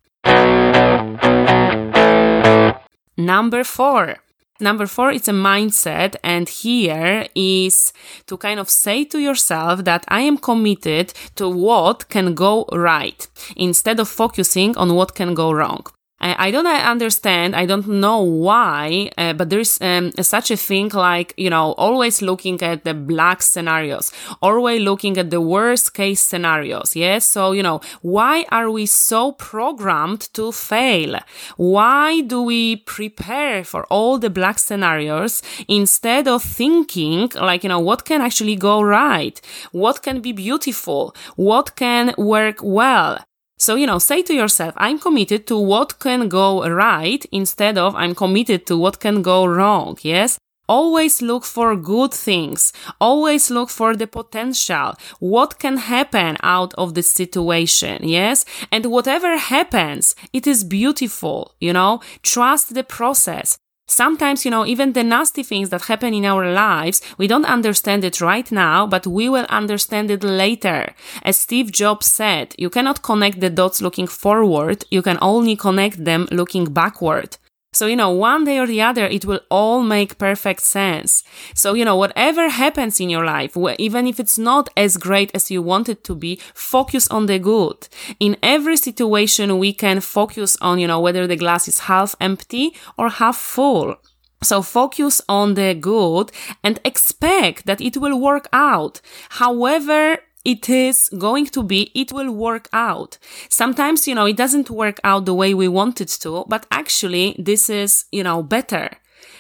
Number 3.18 3.64
four. 3.64 4.18
Number 4.60 4.86
four, 4.86 5.12
is 5.12 5.28
a 5.28 5.32
mindset. 5.32 6.16
And 6.24 6.48
here 6.48 7.28
is 7.36 7.94
to 8.28 8.38
kind 8.38 8.60
of 8.60 8.70
say 8.70 9.04
to 9.06 9.20
yourself 9.20 9.84
that 9.86 10.06
I 10.08 10.22
am 10.22 10.38
committed 10.38 11.14
to 11.36 11.50
what 11.50 12.10
can 12.10 12.36
go 12.36 12.66
right 12.72 13.28
instead 13.56 14.00
of 14.00 14.08
focusing 14.08 14.78
on 14.78 14.94
what 14.94 15.16
can 15.16 15.34
go 15.34 15.52
wrong. 15.52 15.86
I 16.22 16.52
don't 16.52 16.68
understand. 16.68 17.56
I 17.56 17.66
don't 17.66 17.88
know 17.88 18.22
why, 18.22 19.10
uh, 19.18 19.34
but 19.34 19.50
there's 19.50 19.82
um, 19.82 20.12
such 20.22 20.52
a 20.52 20.58
thing 20.58 20.90
like, 20.90 21.34
you 21.36 21.50
know, 21.50 21.72
always 21.74 22.22
looking 22.22 22.62
at 22.62 22.84
the 22.84 22.94
black 22.94 23.42
scenarios, 23.42 24.12
always 24.42 24.82
looking 24.82 25.18
at 25.18 25.32
the 25.32 25.42
worst 25.42 25.94
case 25.94 26.22
scenarios. 26.22 26.96
Yes. 26.96 27.26
So, 27.26 27.54
you 27.54 27.64
know, 27.64 27.82
why 28.02 28.46
are 28.52 28.70
we 28.70 28.86
so 28.86 29.32
programmed 29.32 30.32
to 30.34 30.52
fail? 30.52 31.18
Why 31.58 32.22
do 32.22 32.44
we 32.44 32.76
prepare 32.76 33.64
for 33.64 33.86
all 33.86 34.20
the 34.20 34.30
black 34.30 34.60
scenarios 34.60 35.42
instead 35.68 36.28
of 36.28 36.44
thinking 36.44 37.32
like, 37.36 37.64
you 37.64 37.70
know, 37.70 37.80
what 37.80 38.06
can 38.06 38.22
actually 38.22 38.56
go 38.56 38.82
right? 38.82 39.42
What 39.72 40.04
can 40.04 40.22
be 40.22 40.34
beautiful? 40.34 41.16
What 41.36 41.76
can 41.76 42.14
work 42.18 42.60
well? 42.62 43.20
So, 43.62 43.76
you 43.76 43.86
know, 43.86 44.00
say 44.00 44.24
to 44.24 44.34
yourself, 44.34 44.74
I'm 44.76 44.98
committed 44.98 45.46
to 45.46 45.56
what 45.56 46.00
can 46.00 46.30
go 46.30 46.68
right 46.68 47.24
instead 47.32 47.78
of 47.78 47.96
I'm 47.96 48.16
committed 48.16 48.66
to 48.66 48.76
what 48.76 49.00
can 49.00 49.22
go 49.22 49.46
wrong. 49.46 50.00
Yes. 50.02 50.40
Always 50.68 51.22
look 51.22 51.44
for 51.46 51.76
good 51.76 52.12
things. 52.12 52.74
Always 53.00 53.52
look 53.52 53.70
for 53.70 53.96
the 53.96 54.08
potential. 54.08 54.96
What 55.20 55.60
can 55.60 55.78
happen 55.78 56.38
out 56.42 56.74
of 56.74 56.96
the 56.96 57.04
situation? 57.04 58.00
Yes. 58.02 58.46
And 58.72 58.88
whatever 58.88 59.38
happens, 59.38 60.16
it 60.34 60.48
is 60.48 60.64
beautiful. 60.64 61.54
You 61.60 61.74
know, 61.74 62.02
trust 62.24 62.74
the 62.74 62.84
process. 62.84 63.60
Sometimes, 63.92 64.46
you 64.46 64.52
know, 64.52 64.66
even 64.66 64.94
the 64.94 65.04
nasty 65.04 65.44
things 65.44 65.68
that 65.70 65.82
happen 65.82 66.14
in 66.14 66.24
our 66.24 66.50
lives, 66.54 67.02
we 67.18 67.28
don't 67.28 67.44
understand 67.44 68.06
it 68.06 68.22
right 68.22 68.50
now, 68.50 68.88
but 68.88 69.06
we 69.06 69.28
will 69.28 69.46
understand 69.50 70.10
it 70.10 70.24
later. 70.24 70.96
As 71.24 71.38
Steve 71.38 71.74
Jobs 71.74 72.06
said, 72.06 72.56
you 72.58 72.70
cannot 72.70 73.02
connect 73.04 73.42
the 73.42 73.50
dots 73.50 73.82
looking 73.82 74.08
forward, 74.08 74.86
you 74.92 75.02
can 75.02 75.18
only 75.22 75.58
connect 75.58 76.06
them 76.06 76.26
looking 76.32 76.72
backward. 76.72 77.36
So, 77.74 77.86
you 77.86 77.96
know, 77.96 78.12
one 78.12 78.44
day 78.44 78.60
or 78.60 78.68
the 78.68 78.82
other, 78.82 79.06
it 79.06 79.24
will 79.24 79.40
all 79.50 79.82
make 79.82 80.18
perfect 80.18 80.62
sense. 80.62 81.24
So, 81.56 81.74
you 81.74 81.86
know, 81.86 81.96
whatever 81.96 82.50
happens 82.50 83.00
in 83.00 83.10
your 83.10 83.24
life, 83.24 83.56
even 83.80 84.08
if 84.08 84.20
it's 84.20 84.38
not 84.38 84.68
as 84.76 84.98
great 84.98 85.32
as 85.34 85.50
you 85.50 85.62
want 85.62 85.88
it 85.88 86.04
to 86.04 86.14
be, 86.14 86.38
focus 86.54 87.08
on 87.08 87.28
the 87.28 87.40
good. 87.40 87.88
In 88.20 88.36
every 88.44 88.76
situation, 88.76 89.58
we 89.58 89.72
can 89.72 90.02
focus 90.02 90.58
on, 90.60 90.80
you 90.80 90.88
know, 90.88 91.00
whether 91.00 91.26
the 91.28 91.38
glass 91.38 91.70
is 91.70 91.80
half 91.80 92.14
empty 92.20 92.76
or 92.98 93.08
half 93.08 93.38
full. 93.38 93.96
So 94.44 94.62
focus 94.62 95.22
on 95.30 95.54
the 95.54 95.74
good 95.74 96.30
and 96.66 96.78
expect 96.84 97.68
that 97.68 97.80
it 97.80 97.96
will 97.96 98.20
work 98.20 98.50
out. 98.52 99.00
However, 99.30 100.18
it 100.46 100.70
is 100.70 101.10
going 101.18 101.48
to 101.48 101.64
be, 101.64 101.92
it 101.94 102.12
will 102.12 102.32
work 102.32 102.68
out. 102.74 103.18
Sometimes, 103.50 104.08
you 104.08 104.16
know, 104.16 104.26
it 104.26 104.38
doesn't 104.38 104.70
work 104.70 105.00
out 105.04 105.26
the 105.26 105.34
way 105.34 105.54
we 105.54 105.68
want 105.68 106.02
it 106.02 106.10
to, 106.22 106.46
but 106.48 106.66
actually 106.72 107.36
this 107.38 107.70
is, 107.70 108.06
you 108.12 108.24
know, 108.24 108.44
better. 108.44 108.90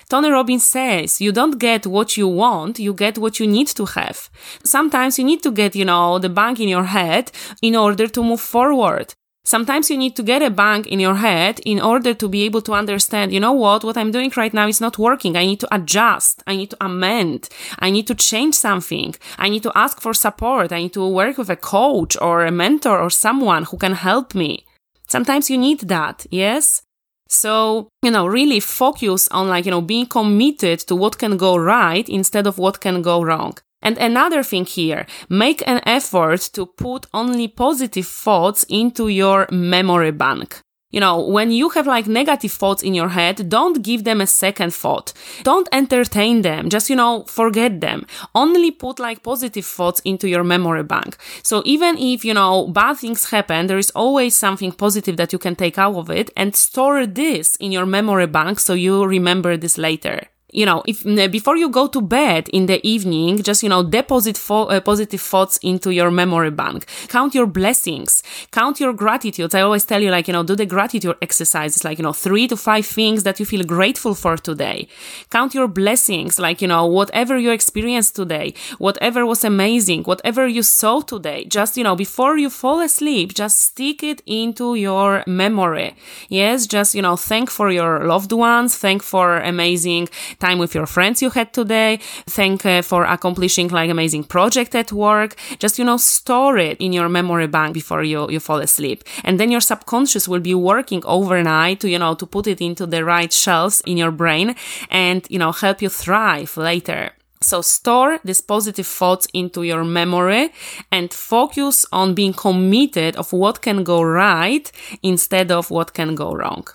Tony 0.09 0.29
Robbins 0.29 0.65
says, 0.65 1.21
you 1.21 1.31
don't 1.31 1.57
get 1.57 1.87
what 1.87 2.17
you 2.17 2.27
want, 2.27 2.79
you 2.79 2.93
get 2.93 3.17
what 3.17 3.39
you 3.39 3.47
need 3.47 3.67
to 3.67 3.85
have. 3.85 4.29
Sometimes 4.63 5.17
you 5.17 5.23
need 5.23 5.41
to 5.43 5.51
get, 5.51 5.75
you 5.75 5.85
know, 5.85 6.19
the 6.19 6.29
bank 6.29 6.59
in 6.59 6.67
your 6.67 6.83
head 6.83 7.31
in 7.61 7.75
order 7.75 8.07
to 8.07 8.21
move 8.21 8.41
forward. 8.41 9.15
Sometimes 9.51 9.89
you 9.89 9.97
need 9.97 10.15
to 10.15 10.23
get 10.23 10.41
a 10.41 10.49
bang 10.49 10.85
in 10.85 11.01
your 11.01 11.15
head 11.15 11.59
in 11.65 11.81
order 11.81 12.13
to 12.13 12.29
be 12.29 12.43
able 12.43 12.61
to 12.61 12.71
understand, 12.71 13.33
you 13.33 13.39
know 13.41 13.51
what, 13.51 13.83
what 13.83 13.97
I'm 13.97 14.09
doing 14.09 14.31
right 14.37 14.53
now 14.53 14.65
is 14.65 14.79
not 14.79 14.97
working. 14.97 15.35
I 15.35 15.45
need 15.45 15.59
to 15.59 15.75
adjust. 15.75 16.41
I 16.47 16.55
need 16.55 16.69
to 16.69 16.77
amend. 16.79 17.49
I 17.77 17.89
need 17.89 18.07
to 18.07 18.15
change 18.15 18.55
something. 18.55 19.13
I 19.37 19.49
need 19.49 19.63
to 19.63 19.73
ask 19.75 19.99
for 19.99 20.13
support. 20.13 20.71
I 20.71 20.83
need 20.83 20.93
to 20.93 21.05
work 21.05 21.37
with 21.37 21.49
a 21.49 21.57
coach 21.57 22.15
or 22.21 22.45
a 22.45 22.51
mentor 22.63 22.97
or 22.97 23.09
someone 23.09 23.65
who 23.65 23.75
can 23.75 23.91
help 23.91 24.33
me. 24.33 24.65
Sometimes 25.09 25.49
you 25.49 25.57
need 25.57 25.81
that. 25.81 26.25
Yes. 26.31 26.83
So, 27.27 27.89
you 28.03 28.11
know, 28.11 28.27
really 28.27 28.61
focus 28.61 29.27
on 29.31 29.49
like, 29.49 29.65
you 29.65 29.71
know, 29.71 29.81
being 29.81 30.05
committed 30.05 30.79
to 30.87 30.95
what 30.95 31.17
can 31.17 31.35
go 31.35 31.57
right 31.57 32.07
instead 32.07 32.47
of 32.47 32.57
what 32.57 32.79
can 32.79 33.01
go 33.01 33.21
wrong. 33.21 33.57
And 33.81 33.97
another 33.97 34.43
thing 34.43 34.65
here, 34.65 35.05
make 35.29 35.61
an 35.67 35.81
effort 35.85 36.41
to 36.53 36.65
put 36.65 37.07
only 37.13 37.47
positive 37.47 38.07
thoughts 38.07 38.65
into 38.69 39.07
your 39.07 39.47
memory 39.51 40.11
bank. 40.11 40.61
You 40.91 40.99
know, 40.99 41.25
when 41.25 41.51
you 41.51 41.69
have 41.69 41.87
like 41.87 42.07
negative 42.07 42.51
thoughts 42.51 42.83
in 42.83 42.93
your 42.93 43.09
head, 43.09 43.49
don't 43.49 43.81
give 43.81 44.03
them 44.03 44.19
a 44.19 44.27
second 44.27 44.73
thought. 44.73 45.13
Don't 45.43 45.69
entertain 45.71 46.41
them. 46.41 46.69
Just, 46.69 46.89
you 46.89 46.95
know, 46.95 47.23
forget 47.23 47.79
them. 47.79 48.05
Only 48.35 48.71
put 48.71 48.99
like 48.99 49.23
positive 49.23 49.65
thoughts 49.65 50.01
into 50.01 50.27
your 50.27 50.43
memory 50.43 50.83
bank. 50.83 51.15
So 51.43 51.61
even 51.65 51.97
if, 51.97 52.25
you 52.25 52.33
know, 52.33 52.67
bad 52.67 52.97
things 52.97 53.29
happen, 53.31 53.67
there 53.67 53.77
is 53.77 53.91
always 53.91 54.35
something 54.35 54.73
positive 54.73 55.15
that 55.17 55.31
you 55.31 55.39
can 55.39 55.55
take 55.55 55.77
out 55.77 55.95
of 55.95 56.09
it 56.09 56.29
and 56.35 56.55
store 56.55 57.05
this 57.05 57.55
in 57.55 57.71
your 57.71 57.85
memory 57.85 58.27
bank 58.27 58.59
so 58.59 58.73
you 58.73 59.05
remember 59.05 59.55
this 59.55 59.77
later 59.77 60.27
you 60.51 60.65
know, 60.65 60.83
if 60.87 61.03
before 61.31 61.57
you 61.57 61.69
go 61.69 61.87
to 61.87 62.01
bed 62.01 62.49
in 62.49 62.65
the 62.65 62.85
evening, 62.85 63.41
just, 63.41 63.63
you 63.63 63.69
know, 63.69 63.83
deposit 63.83 64.37
fo- 64.37 64.65
uh, 64.65 64.81
positive 64.81 65.21
thoughts 65.21 65.57
into 65.63 65.91
your 65.91 66.11
memory 66.11 66.51
bank. 66.51 66.85
Count 67.07 67.33
your 67.33 67.47
blessings. 67.47 68.23
Count 68.51 68.79
your 68.79 68.93
gratitudes. 68.93 69.55
I 69.55 69.61
always 69.61 69.85
tell 69.85 70.01
you, 70.01 70.11
like, 70.11 70.27
you 70.27 70.33
know, 70.33 70.43
do 70.43 70.55
the 70.55 70.65
gratitude 70.65 71.15
exercises, 71.21 71.83
like, 71.83 71.97
you 71.97 72.03
know, 72.03 72.13
three 72.13 72.47
to 72.47 72.57
five 72.57 72.85
things 72.85 73.23
that 73.23 73.39
you 73.39 73.45
feel 73.45 73.63
grateful 73.63 74.13
for 74.13 74.37
today. 74.37 74.87
Count 75.29 75.53
your 75.53 75.67
blessings, 75.67 76.39
like, 76.39 76.61
you 76.61 76.67
know, 76.67 76.85
whatever 76.85 77.37
you 77.37 77.51
experienced 77.51 78.15
today, 78.15 78.53
whatever 78.77 79.25
was 79.25 79.43
amazing, 79.43 80.03
whatever 80.03 80.47
you 80.47 80.63
saw 80.63 81.01
today, 81.01 81.45
just, 81.45 81.77
you 81.77 81.83
know, 81.83 81.95
before 81.95 82.37
you 82.37 82.49
fall 82.49 82.79
asleep, 82.79 83.33
just 83.33 83.59
stick 83.59 84.03
it 84.03 84.21
into 84.25 84.75
your 84.75 85.23
memory. 85.27 85.95
Yes, 86.29 86.67
just, 86.67 86.95
you 86.95 87.01
know, 87.01 87.15
thank 87.15 87.49
for 87.49 87.71
your 87.71 88.05
loved 88.05 88.31
ones, 88.31 88.77
thank 88.77 89.01
for 89.01 89.37
amazing 89.37 90.09
time 90.41 90.59
with 90.59 90.75
your 90.75 90.85
friends 90.85 91.21
you 91.21 91.29
had 91.29 91.53
today. 91.53 91.99
Thank 92.27 92.65
uh, 92.65 92.81
for 92.81 93.05
accomplishing 93.05 93.69
like 93.69 93.89
amazing 93.89 94.25
project 94.25 94.75
at 94.75 94.91
work. 94.91 95.35
Just, 95.59 95.79
you 95.79 95.85
know, 95.85 95.97
store 95.97 96.57
it 96.57 96.77
in 96.81 96.91
your 96.91 97.07
memory 97.07 97.47
bank 97.47 97.73
before 97.73 98.03
you, 98.03 98.29
you 98.29 98.39
fall 98.39 98.59
asleep. 98.59 99.03
And 99.23 99.39
then 99.39 99.51
your 99.51 99.61
subconscious 99.61 100.27
will 100.27 100.41
be 100.41 100.55
working 100.55 101.03
overnight 101.05 101.79
to, 101.81 101.89
you 101.89 101.99
know, 101.99 102.15
to 102.15 102.25
put 102.25 102.47
it 102.47 102.59
into 102.59 102.85
the 102.85 103.05
right 103.05 103.31
shelves 103.31 103.81
in 103.85 103.97
your 103.97 104.11
brain 104.11 104.55
and, 104.89 105.25
you 105.29 105.39
know, 105.39 105.51
help 105.51 105.81
you 105.81 105.89
thrive 105.89 106.57
later. 106.57 107.11
So 107.41 107.61
store 107.61 108.19
these 108.23 108.41
positive 108.41 108.85
thoughts 108.85 109.27
into 109.33 109.63
your 109.63 109.83
memory 109.83 110.51
and 110.91 111.11
focus 111.11 111.85
on 111.91 112.13
being 112.13 112.33
committed 112.33 113.15
of 113.15 113.33
what 113.33 113.61
can 113.61 113.83
go 113.83 114.03
right 114.03 114.71
instead 115.01 115.51
of 115.51 115.71
what 115.71 115.93
can 115.93 116.13
go 116.13 116.33
wrong. 116.33 116.67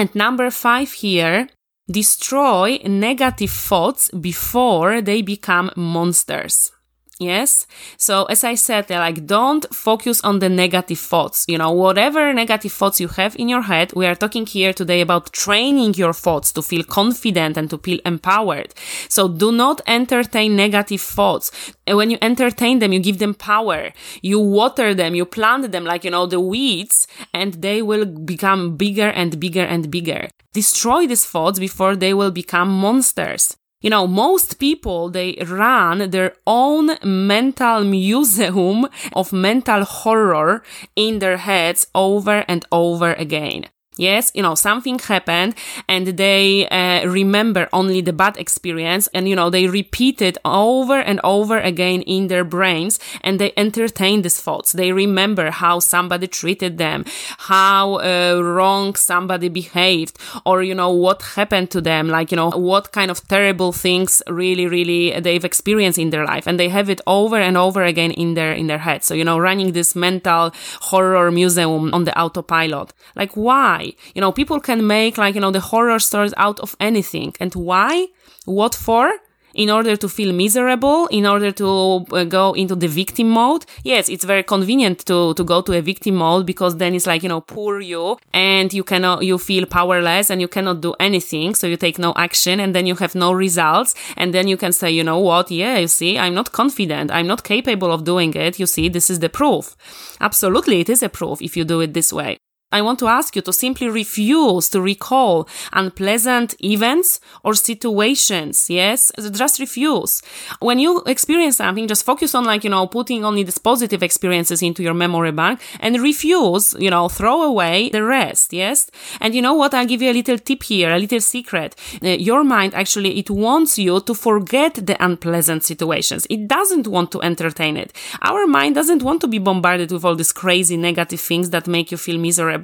And 0.00 0.14
number 0.14 0.50
five 0.50 0.92
here, 0.92 1.50
destroy 1.86 2.78
negative 2.86 3.50
thoughts 3.50 4.10
before 4.12 5.02
they 5.02 5.20
become 5.20 5.70
monsters. 5.76 6.72
Yes. 7.20 7.66
So 7.98 8.24
as 8.24 8.44
I 8.44 8.54
said, 8.54 8.88
like 8.88 9.26
don't 9.26 9.66
focus 9.74 10.22
on 10.22 10.38
the 10.38 10.48
negative 10.48 10.98
thoughts. 10.98 11.44
You 11.46 11.58
know, 11.58 11.70
whatever 11.70 12.32
negative 12.32 12.72
thoughts 12.72 12.98
you 12.98 13.08
have 13.08 13.36
in 13.36 13.50
your 13.50 13.60
head, 13.60 13.92
we 13.94 14.06
are 14.06 14.14
talking 14.14 14.46
here 14.46 14.72
today 14.72 15.02
about 15.02 15.30
training 15.34 15.94
your 15.94 16.14
thoughts 16.14 16.50
to 16.52 16.62
feel 16.62 16.82
confident 16.82 17.58
and 17.58 17.68
to 17.68 17.76
feel 17.76 18.00
empowered. 18.06 18.72
So 19.10 19.28
do 19.28 19.52
not 19.52 19.82
entertain 19.86 20.56
negative 20.56 21.02
thoughts. 21.02 21.52
When 21.86 22.10
you 22.10 22.16
entertain 22.22 22.78
them, 22.78 22.94
you 22.94 23.00
give 23.00 23.18
them 23.18 23.34
power. 23.34 23.92
You 24.22 24.40
water 24.40 24.94
them, 24.94 25.14
you 25.14 25.26
plant 25.26 25.72
them 25.72 25.84
like, 25.84 26.04
you 26.04 26.10
know, 26.10 26.24
the 26.24 26.40
weeds 26.40 27.06
and 27.34 27.52
they 27.52 27.82
will 27.82 28.06
become 28.06 28.78
bigger 28.78 29.10
and 29.10 29.38
bigger 29.38 29.64
and 29.64 29.90
bigger. 29.90 30.30
Destroy 30.54 31.06
these 31.06 31.26
thoughts 31.26 31.58
before 31.58 31.96
they 31.96 32.14
will 32.14 32.30
become 32.30 32.70
monsters. 32.70 33.58
You 33.80 33.88
know, 33.88 34.06
most 34.06 34.58
people, 34.58 35.08
they 35.08 35.38
run 35.46 36.10
their 36.10 36.34
own 36.46 36.98
mental 37.02 37.82
museum 37.82 38.86
of 39.14 39.32
mental 39.32 39.84
horror 39.84 40.62
in 40.94 41.18
their 41.18 41.38
heads 41.38 41.86
over 41.94 42.44
and 42.46 42.64
over 42.70 43.14
again. 43.14 43.70
Yes, 43.96 44.30
you 44.34 44.42
know, 44.42 44.54
something 44.54 45.00
happened 45.00 45.56
and 45.88 46.06
they 46.06 46.68
uh, 46.68 47.06
remember 47.08 47.68
only 47.72 48.00
the 48.00 48.12
bad 48.12 48.36
experience 48.36 49.08
and, 49.12 49.28
you 49.28 49.34
know, 49.34 49.50
they 49.50 49.66
repeat 49.66 50.22
it 50.22 50.38
over 50.44 51.00
and 51.00 51.20
over 51.24 51.58
again 51.58 52.02
in 52.02 52.28
their 52.28 52.44
brains 52.44 53.00
and 53.22 53.40
they 53.40 53.52
entertain 53.56 54.22
these 54.22 54.40
thoughts. 54.40 54.70
They 54.72 54.92
remember 54.92 55.50
how 55.50 55.80
somebody 55.80 56.28
treated 56.28 56.78
them, 56.78 57.04
how 57.38 57.96
uh, 57.96 58.40
wrong 58.40 58.94
somebody 58.94 59.48
behaved, 59.48 60.16
or, 60.46 60.62
you 60.62 60.74
know, 60.74 60.92
what 60.92 61.22
happened 61.34 61.72
to 61.72 61.80
them, 61.80 62.08
like, 62.08 62.30
you 62.30 62.36
know, 62.36 62.50
what 62.50 62.92
kind 62.92 63.10
of 63.10 63.26
terrible 63.26 63.72
things 63.72 64.22
really, 64.28 64.68
really 64.68 65.18
they've 65.18 65.44
experienced 65.44 65.98
in 65.98 66.10
their 66.10 66.24
life. 66.24 66.46
And 66.46 66.60
they 66.60 66.68
have 66.68 66.88
it 66.88 67.00
over 67.08 67.36
and 67.36 67.56
over 67.56 67.82
again 67.82 68.12
in 68.12 68.34
their, 68.34 68.52
in 68.52 68.68
their 68.68 68.78
head. 68.78 69.02
So, 69.02 69.14
you 69.14 69.24
know, 69.24 69.38
running 69.38 69.72
this 69.72 69.96
mental 69.96 70.52
horror 70.80 71.32
museum 71.32 71.92
on 71.92 72.04
the 72.04 72.16
autopilot. 72.18 72.92
Like, 73.16 73.32
why? 73.34 73.79
You 74.14 74.20
know, 74.20 74.32
people 74.32 74.60
can 74.60 74.86
make 74.86 75.18
like, 75.18 75.34
you 75.34 75.40
know, 75.40 75.50
the 75.50 75.60
horror 75.60 75.98
stories 75.98 76.34
out 76.36 76.60
of 76.60 76.76
anything. 76.80 77.34
And 77.40 77.54
why? 77.54 78.08
What 78.44 78.74
for? 78.74 79.12
in 79.54 79.70
order 79.70 79.96
to 79.96 80.08
feel 80.08 80.32
miserable, 80.32 81.06
in 81.08 81.26
order 81.26 81.50
to 81.52 82.06
uh, 82.12 82.24
go 82.24 82.52
into 82.52 82.74
the 82.74 82.88
victim 82.88 83.28
mode. 83.28 83.64
Yes, 83.82 84.08
it's 84.08 84.24
very 84.24 84.42
convenient 84.42 85.04
to, 85.06 85.34
to 85.34 85.44
go 85.44 85.62
to 85.62 85.76
a 85.76 85.80
victim 85.80 86.16
mode 86.16 86.46
because 86.46 86.76
then 86.76 86.94
it's 86.94 87.06
like, 87.06 87.22
you 87.22 87.28
know, 87.28 87.40
poor 87.40 87.80
you 87.80 88.18
and 88.32 88.72
you 88.72 88.84
cannot, 88.84 89.24
you 89.24 89.38
feel 89.38 89.66
powerless 89.66 90.30
and 90.30 90.40
you 90.40 90.48
cannot 90.48 90.80
do 90.80 90.94
anything. 91.00 91.54
So 91.54 91.66
you 91.66 91.76
take 91.76 91.98
no 91.98 92.12
action 92.16 92.60
and 92.60 92.74
then 92.74 92.86
you 92.86 92.94
have 92.96 93.14
no 93.14 93.32
results. 93.32 93.94
And 94.16 94.32
then 94.32 94.48
you 94.48 94.56
can 94.56 94.72
say, 94.72 94.90
you 94.90 95.04
know 95.04 95.18
what? 95.18 95.50
Yeah, 95.50 95.78
you 95.78 95.88
see, 95.88 96.18
I'm 96.18 96.34
not 96.34 96.52
confident. 96.52 97.10
I'm 97.10 97.26
not 97.26 97.44
capable 97.44 97.92
of 97.92 98.04
doing 98.04 98.34
it. 98.34 98.58
You 98.58 98.66
see, 98.66 98.88
this 98.88 99.10
is 99.10 99.20
the 99.20 99.28
proof. 99.28 99.76
Absolutely. 100.20 100.80
It 100.80 100.88
is 100.88 101.02
a 101.02 101.08
proof 101.08 101.42
if 101.42 101.56
you 101.56 101.64
do 101.64 101.80
it 101.80 101.94
this 101.94 102.12
way. 102.12 102.38
I 102.72 102.82
want 102.82 103.00
to 103.00 103.08
ask 103.08 103.34
you 103.34 103.42
to 103.42 103.52
simply 103.52 103.88
refuse 103.88 104.68
to 104.68 104.80
recall 104.80 105.48
unpleasant 105.72 106.54
events 106.62 107.20
or 107.42 107.54
situations. 107.54 108.70
Yes, 108.70 109.10
just 109.32 109.58
refuse. 109.58 110.22
When 110.60 110.78
you 110.78 111.02
experience 111.06 111.56
something, 111.56 111.88
just 111.88 112.04
focus 112.04 112.32
on 112.34 112.44
like, 112.44 112.62
you 112.62 112.70
know, 112.70 112.86
putting 112.86 113.24
only 113.24 113.42
these 113.42 113.58
positive 113.58 114.04
experiences 114.04 114.62
into 114.62 114.84
your 114.84 114.94
memory 114.94 115.32
bank 115.32 115.60
and 115.80 116.00
refuse, 116.00 116.76
you 116.78 116.90
know, 116.90 117.08
throw 117.08 117.42
away 117.42 117.88
the 117.90 118.04
rest. 118.04 118.52
Yes. 118.52 118.88
And 119.20 119.34
you 119.34 119.42
know 119.42 119.54
what? 119.54 119.74
I'll 119.74 119.86
give 119.86 120.02
you 120.02 120.10
a 120.10 120.14
little 120.20 120.38
tip 120.38 120.62
here, 120.62 120.92
a 120.92 120.98
little 120.98 121.20
secret. 121.20 121.74
Uh, 122.02 122.10
your 122.10 122.44
mind 122.44 122.74
actually, 122.74 123.18
it 123.18 123.30
wants 123.30 123.78
you 123.78 124.00
to 124.00 124.14
forget 124.14 124.74
the 124.74 125.02
unpleasant 125.04 125.64
situations. 125.64 126.24
It 126.30 126.46
doesn't 126.46 126.86
want 126.86 127.10
to 127.12 127.22
entertain 127.22 127.76
it. 127.76 127.92
Our 128.22 128.46
mind 128.46 128.76
doesn't 128.76 129.02
want 129.02 129.20
to 129.22 129.26
be 129.26 129.38
bombarded 129.38 129.90
with 129.90 130.04
all 130.04 130.14
these 130.14 130.32
crazy 130.32 130.76
negative 130.76 131.20
things 131.20 131.50
that 131.50 131.66
make 131.66 131.90
you 131.90 131.96
feel 131.96 132.18
miserable 132.18 132.59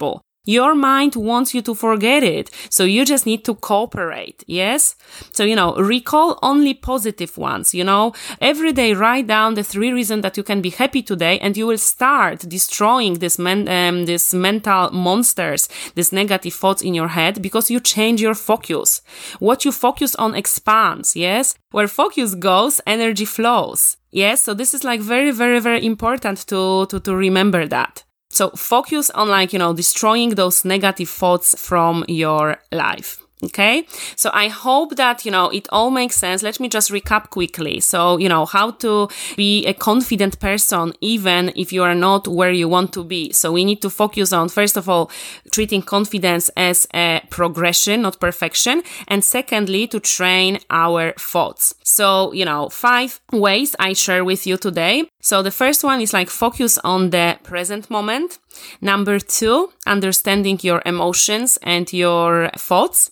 your 0.47 0.75
mind 0.75 1.17
wants 1.17 1.53
you 1.55 1.61
to 1.63 1.75
forget 1.75 2.23
it. 2.23 2.51
So 2.71 2.85
you 2.85 3.05
just 3.05 3.27
need 3.27 3.45
to 3.45 3.55
cooperate. 3.55 4.45
Yes. 4.47 4.95
So, 5.33 5.45
you 5.45 5.57
know, 5.57 5.75
recall 5.75 6.39
only 6.43 6.73
positive 6.73 7.37
ones. 7.37 7.75
You 7.75 7.85
know, 7.85 8.15
every 8.41 8.73
day 8.73 8.95
write 8.95 9.27
down 9.27 9.55
the 9.55 9.65
three 9.65 9.93
reasons 9.93 10.23
that 10.23 10.37
you 10.37 10.45
can 10.45 10.63
be 10.63 10.71
happy 10.71 11.03
today 11.03 11.39
and 11.41 11.57
you 11.57 11.67
will 11.67 11.79
start 11.79 12.41
destroying 12.49 13.15
this 13.15 13.39
men, 13.39 13.69
um, 13.69 14.07
this 14.07 14.33
mental 14.33 14.91
monsters, 14.93 15.69
these 15.97 16.13
negative 16.13 16.55
thoughts 16.55 16.83
in 16.83 16.95
your 16.95 17.09
head 17.09 17.43
because 17.43 17.71
you 17.71 17.81
change 17.81 18.23
your 18.23 18.35
focus. 18.35 19.03
What 19.41 19.65
you 19.65 19.73
focus 19.73 20.15
on 20.15 20.37
expands. 20.37 21.17
Yes. 21.17 21.57
Where 21.73 21.89
focus 21.89 22.37
goes, 22.37 22.81
energy 22.87 23.25
flows. 23.25 23.97
Yes. 24.13 24.45
So 24.45 24.55
this 24.55 24.75
is 24.75 24.85
like 24.85 25.01
very, 25.01 25.33
very, 25.33 25.59
very 25.59 25.85
important 25.85 26.47
to, 26.47 26.87
to, 26.87 27.01
to 27.01 27.17
remember 27.17 27.67
that. 27.67 28.06
So 28.37 28.51
focus 28.51 29.09
on 29.09 29.31
like, 29.31 29.55
you 29.55 29.59
know, 29.59 29.73
destroying 29.73 30.35
those 30.35 30.63
negative 30.63 31.09
thoughts 31.09 31.59
from 31.59 32.05
your 32.07 32.59
life. 32.71 33.26
Okay. 33.47 33.87
So 34.17 34.31
I 34.33 34.49
hope 34.49 34.97
that, 34.97 35.25
you 35.25 35.31
know, 35.31 35.49
it 35.51 35.67
all 35.71 35.91
makes 35.91 36.17
sense. 36.17 36.43
Let 36.43 36.59
me 36.59 36.69
just 36.69 36.91
recap 36.91 37.31
quickly. 37.31 37.81
So, 37.81 38.17
you 38.17 38.29
know, 38.29 38.45
how 38.45 38.73
to 38.73 39.09
be 39.37 39.65
a 39.67 39.73
confident 39.73 40.41
person, 40.41 40.93
even 41.01 41.53
if 41.55 41.73
you 41.73 41.83
are 41.83 41.95
not 41.95 42.27
where 42.27 42.51
you 42.51 42.69
want 42.69 42.93
to 42.95 43.05
be. 43.05 43.33
So 43.33 43.53
we 43.53 43.65
need 43.65 43.81
to 43.83 43.91
focus 43.91 44.33
on, 44.33 44.49
first 44.49 44.77
of 44.77 44.89
all, 44.89 45.11
treating 45.53 45.83
confidence 45.83 46.51
as 46.57 46.87
a 46.93 47.23
progression, 47.31 48.03
not 48.03 48.21
perfection. 48.21 48.83
And 49.07 49.23
secondly, 49.23 49.87
to 49.89 50.01
train 50.01 50.59
our 50.71 51.13
thoughts. 51.13 51.75
So, 51.85 52.33
you 52.33 52.45
know, 52.45 52.69
five 52.69 53.21
ways 53.33 53.77
I 53.79 53.93
share 53.93 54.25
with 54.25 54.47
you 54.47 54.57
today. 54.57 55.09
So 55.21 55.43
the 55.43 55.51
first 55.51 55.85
one 55.85 56.01
is 56.01 56.13
like 56.13 56.31
focus 56.31 56.79
on 56.85 57.11
the 57.11 57.39
present 57.43 57.91
moment. 57.91 58.39
Number 58.81 59.19
two, 59.19 59.73
understanding 59.87 60.59
your 60.63 60.83
emotions 60.87 61.59
and 61.63 61.93
your 61.93 62.51
thoughts. 62.57 63.11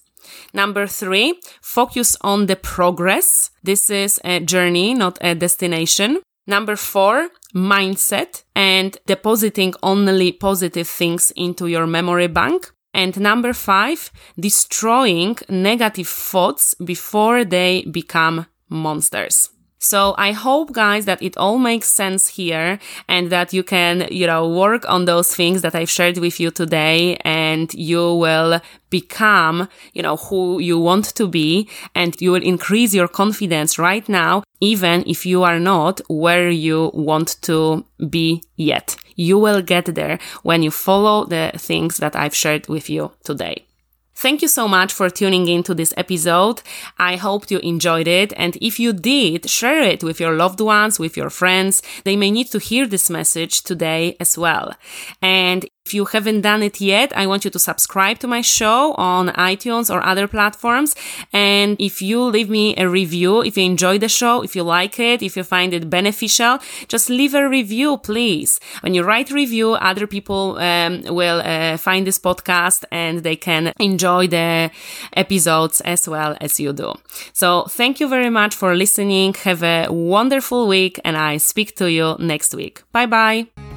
Number 0.53 0.87
three, 0.87 1.41
focus 1.61 2.17
on 2.21 2.47
the 2.47 2.57
progress. 2.57 3.51
This 3.63 3.91
is 3.91 4.21
a 4.25 4.41
journey, 4.41 4.95
not 4.95 5.19
a 5.21 5.35
destination. 5.35 6.21
Number 6.47 6.77
four, 6.77 7.31
mindset 7.55 8.45
and 8.55 8.97
depositing 9.07 9.75
only 9.83 10.33
positive 10.33 10.89
things 10.89 11.33
into 11.37 11.67
your 11.67 11.87
memory 11.87 12.29
bank. 12.29 12.71
And 12.93 13.19
number 13.19 13.53
five, 13.53 14.11
destroying 14.39 15.37
negative 15.49 16.07
thoughts 16.07 16.75
before 16.75 17.45
they 17.45 17.83
become 17.91 18.47
monsters. 18.69 19.51
So 19.85 20.15
I 20.17 20.33
hope 20.33 20.73
guys 20.73 21.05
that 21.05 21.23
it 21.23 21.37
all 21.37 21.59
makes 21.59 21.91
sense 21.91 22.29
here 22.29 22.79
and 23.07 23.29
that 23.29 23.53
you 23.53 23.63
can, 23.63 24.09
you 24.11 24.27
know, 24.27 24.49
work 24.49 24.89
on 24.89 25.05
those 25.05 25.37
things 25.37 25.61
that 25.61 25.75
I've 25.75 25.91
shared 25.91 26.17
with 26.17 26.41
you 26.41 26.51
today 26.51 27.17
and 27.17 27.73
you 27.75 28.15
will 28.15 28.63
become, 28.89 29.69
you 29.93 30.01
know, 30.01 30.17
who 30.17 30.59
you 30.59 30.79
want 30.79 31.15
to 31.17 31.29
be 31.29 31.69
and 31.95 32.19
you 32.19 32.33
will 32.33 32.43
increase 32.43 32.95
your 32.95 33.09
confidence 33.09 33.79
right 33.79 34.09
now, 34.09 34.43
even 34.59 35.05
if 35.07 35.27
you 35.27 35.43
are 35.43 35.61
not 35.61 36.01
where 36.09 36.49
you 36.49 36.91
want 36.95 37.37
to 37.43 37.85
be 38.09 38.43
yet. 38.57 38.97
You 39.17 39.39
will 39.39 39.61
get 39.61 39.95
there 39.95 40.19
when 40.43 40.63
you 40.63 40.71
follow 40.71 41.27
the 41.27 41.53
things 41.59 41.99
that 41.99 42.17
I've 42.17 42.35
shared 42.35 42.69
with 42.69 42.89
you 42.89 43.13
today. 43.23 43.67
Thank 44.15 44.43
you 44.43 44.49
so 44.49 44.69
much 44.69 44.93
for 44.93 45.11
tuning 45.11 45.49
in 45.49 45.63
to 45.65 45.75
this 45.75 45.93
episode. 45.97 46.63
I 46.99 47.17
hope 47.17 47.51
you 47.51 47.59
enjoyed 47.59 48.07
it. 48.07 48.33
And 48.37 48.57
if 48.61 48.79
you 48.79 48.93
did, 48.93 49.51
share 49.51 49.83
it 49.83 50.05
with 50.05 50.21
your 50.21 50.35
loved 50.35 50.61
ones, 50.61 50.99
with 50.99 51.17
your 51.17 51.31
friends. 51.31 51.83
They 52.05 52.17
may 52.17 52.31
need 52.31 52.51
to 52.53 52.59
hear 52.59 52.87
this 52.87 53.11
message 53.11 53.63
today 53.63 54.17
as 54.21 54.39
well. 54.39 54.73
And 55.21 55.67
if 55.85 55.93
you 55.93 56.07
haven't 56.07 56.41
done 56.41 56.63
it 56.63 56.81
yet, 56.81 57.15
I 57.15 57.27
want 57.27 57.45
you 57.45 57.51
to 57.51 57.59
subscribe 57.59 58.19
to 58.21 58.27
my 58.27 58.41
show 58.41 58.95
on 58.95 59.29
iTunes 59.29 59.95
or 59.95 60.03
other 60.03 60.27
platforms. 60.27 60.95
And 61.31 61.77
if 61.79 62.01
you 62.01 62.23
leave 62.23 62.49
me 62.49 62.75
a 62.77 62.89
review, 62.89 63.43
if 63.43 63.59
you 63.59 63.65
enjoy 63.65 63.99
the 63.99 64.09
show, 64.09 64.43
if 64.43 64.57
you 64.57 64.63
like 64.63 64.99
it, 64.99 65.23
if 65.23 65.37
you 65.37 65.45
find 65.45 65.75
it 65.75 65.91
beneficial, 65.91 66.59
just 66.89 67.11
leave 67.11 67.35
a 67.35 67.47
review, 67.47 67.99
please. 67.99 68.61
When 68.81 68.95
you 68.95 69.03
write 69.03 69.31
review, 69.31 69.73
other 69.75 70.07
people 70.07 70.57
um, 70.59 71.03
will 71.03 71.43
uh, 71.45 71.77
find 71.77 72.07
this 72.07 72.19
podcast 72.19 72.85
and 72.91 73.23
they 73.23 73.37
can 73.37 73.75
enjoy 73.79 74.27
the 74.27 74.71
episodes 75.13 75.83
as 75.83 76.09
well 76.09 76.35
as 76.41 76.59
you 76.59 76.73
do. 76.73 76.95
So 77.35 77.65
thank 77.65 78.01
you 78.01 78.09
very 78.09 78.31
much 78.31 78.55
for 78.55 78.75
listening. 78.75 79.35
Have 79.45 79.63
a 79.63 79.89
wonderful 79.91 80.67
week 80.67 80.99
and 81.05 81.15
I 81.19 81.37
speak 81.37 81.77
to 81.77 81.93
you 81.93 82.17
next 82.19 82.55
week. 82.55 82.83
Bye 82.91 83.05
bye. 83.05 83.74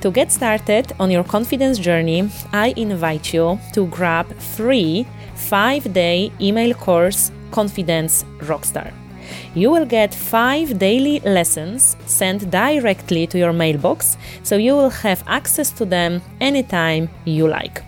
To 0.00 0.10
get 0.10 0.32
started 0.32 0.92
on 0.98 1.10
your 1.10 1.24
confidence 1.24 1.78
journey, 1.78 2.30
I 2.52 2.72
invite 2.76 3.34
you 3.34 3.58
to 3.74 3.86
grab 3.88 4.32
free 4.56 5.06
5-day 5.36 6.32
email 6.40 6.72
course 6.72 7.30
Confidence 7.50 8.24
Rockstar. 8.38 8.94
You 9.54 9.70
will 9.70 9.84
get 9.84 10.14
5 10.14 10.78
daily 10.78 11.20
lessons 11.20 11.98
sent 12.06 12.50
directly 12.50 13.26
to 13.26 13.36
your 13.38 13.52
mailbox, 13.52 14.16
so 14.42 14.56
you 14.56 14.74
will 14.74 14.88
have 14.88 15.22
access 15.26 15.70
to 15.72 15.84
them 15.84 16.22
anytime 16.40 17.10
you 17.26 17.46
like. 17.46 17.82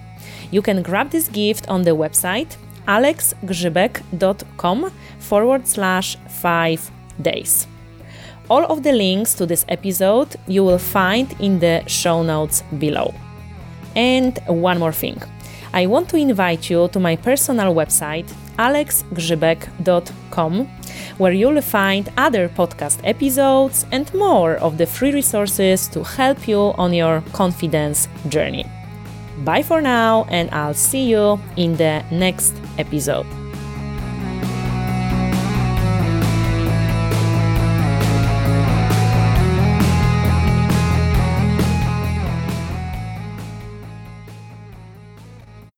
You 0.50 0.60
can 0.60 0.82
grab 0.82 1.08
this 1.10 1.28
gift 1.28 1.66
on 1.68 1.80
the 1.82 1.92
website 1.92 2.58
alexgrzybek.com 2.88 4.92
forward 5.18 5.66
slash 5.66 6.18
5 6.28 6.90
days. 7.22 7.66
All 8.48 8.64
of 8.64 8.82
the 8.82 8.92
links 8.92 9.34
to 9.34 9.46
this 9.46 9.64
episode 9.68 10.36
you 10.46 10.64
will 10.64 10.78
find 10.78 11.34
in 11.40 11.58
the 11.58 11.82
show 11.86 12.22
notes 12.22 12.62
below. 12.78 13.12
And 13.94 14.38
one 14.46 14.78
more 14.78 14.92
thing. 14.92 15.20
I 15.72 15.86
want 15.86 16.08
to 16.10 16.16
invite 16.16 16.68
you 16.68 16.88
to 16.88 17.00
my 17.00 17.16
personal 17.16 17.74
website 17.74 18.30
alexgrzybek.com 18.58 20.68
where 21.18 21.32
you'll 21.32 21.62
find 21.62 22.12
other 22.16 22.48
podcast 22.48 23.00
episodes 23.04 23.86
and 23.92 24.12
more 24.14 24.54
of 24.56 24.78
the 24.78 24.86
free 24.86 25.12
resources 25.12 25.88
to 25.88 26.04
help 26.04 26.46
you 26.46 26.74
on 26.76 26.92
your 26.92 27.22
confidence 27.32 28.08
journey. 28.28 28.66
Bye 29.44 29.62
for 29.62 29.80
now, 29.80 30.26
and 30.28 30.50
I'll 30.50 30.74
see 30.74 31.08
you 31.08 31.40
in 31.56 31.76
the 31.76 32.04
next 32.10 32.54
episode. 32.78 33.41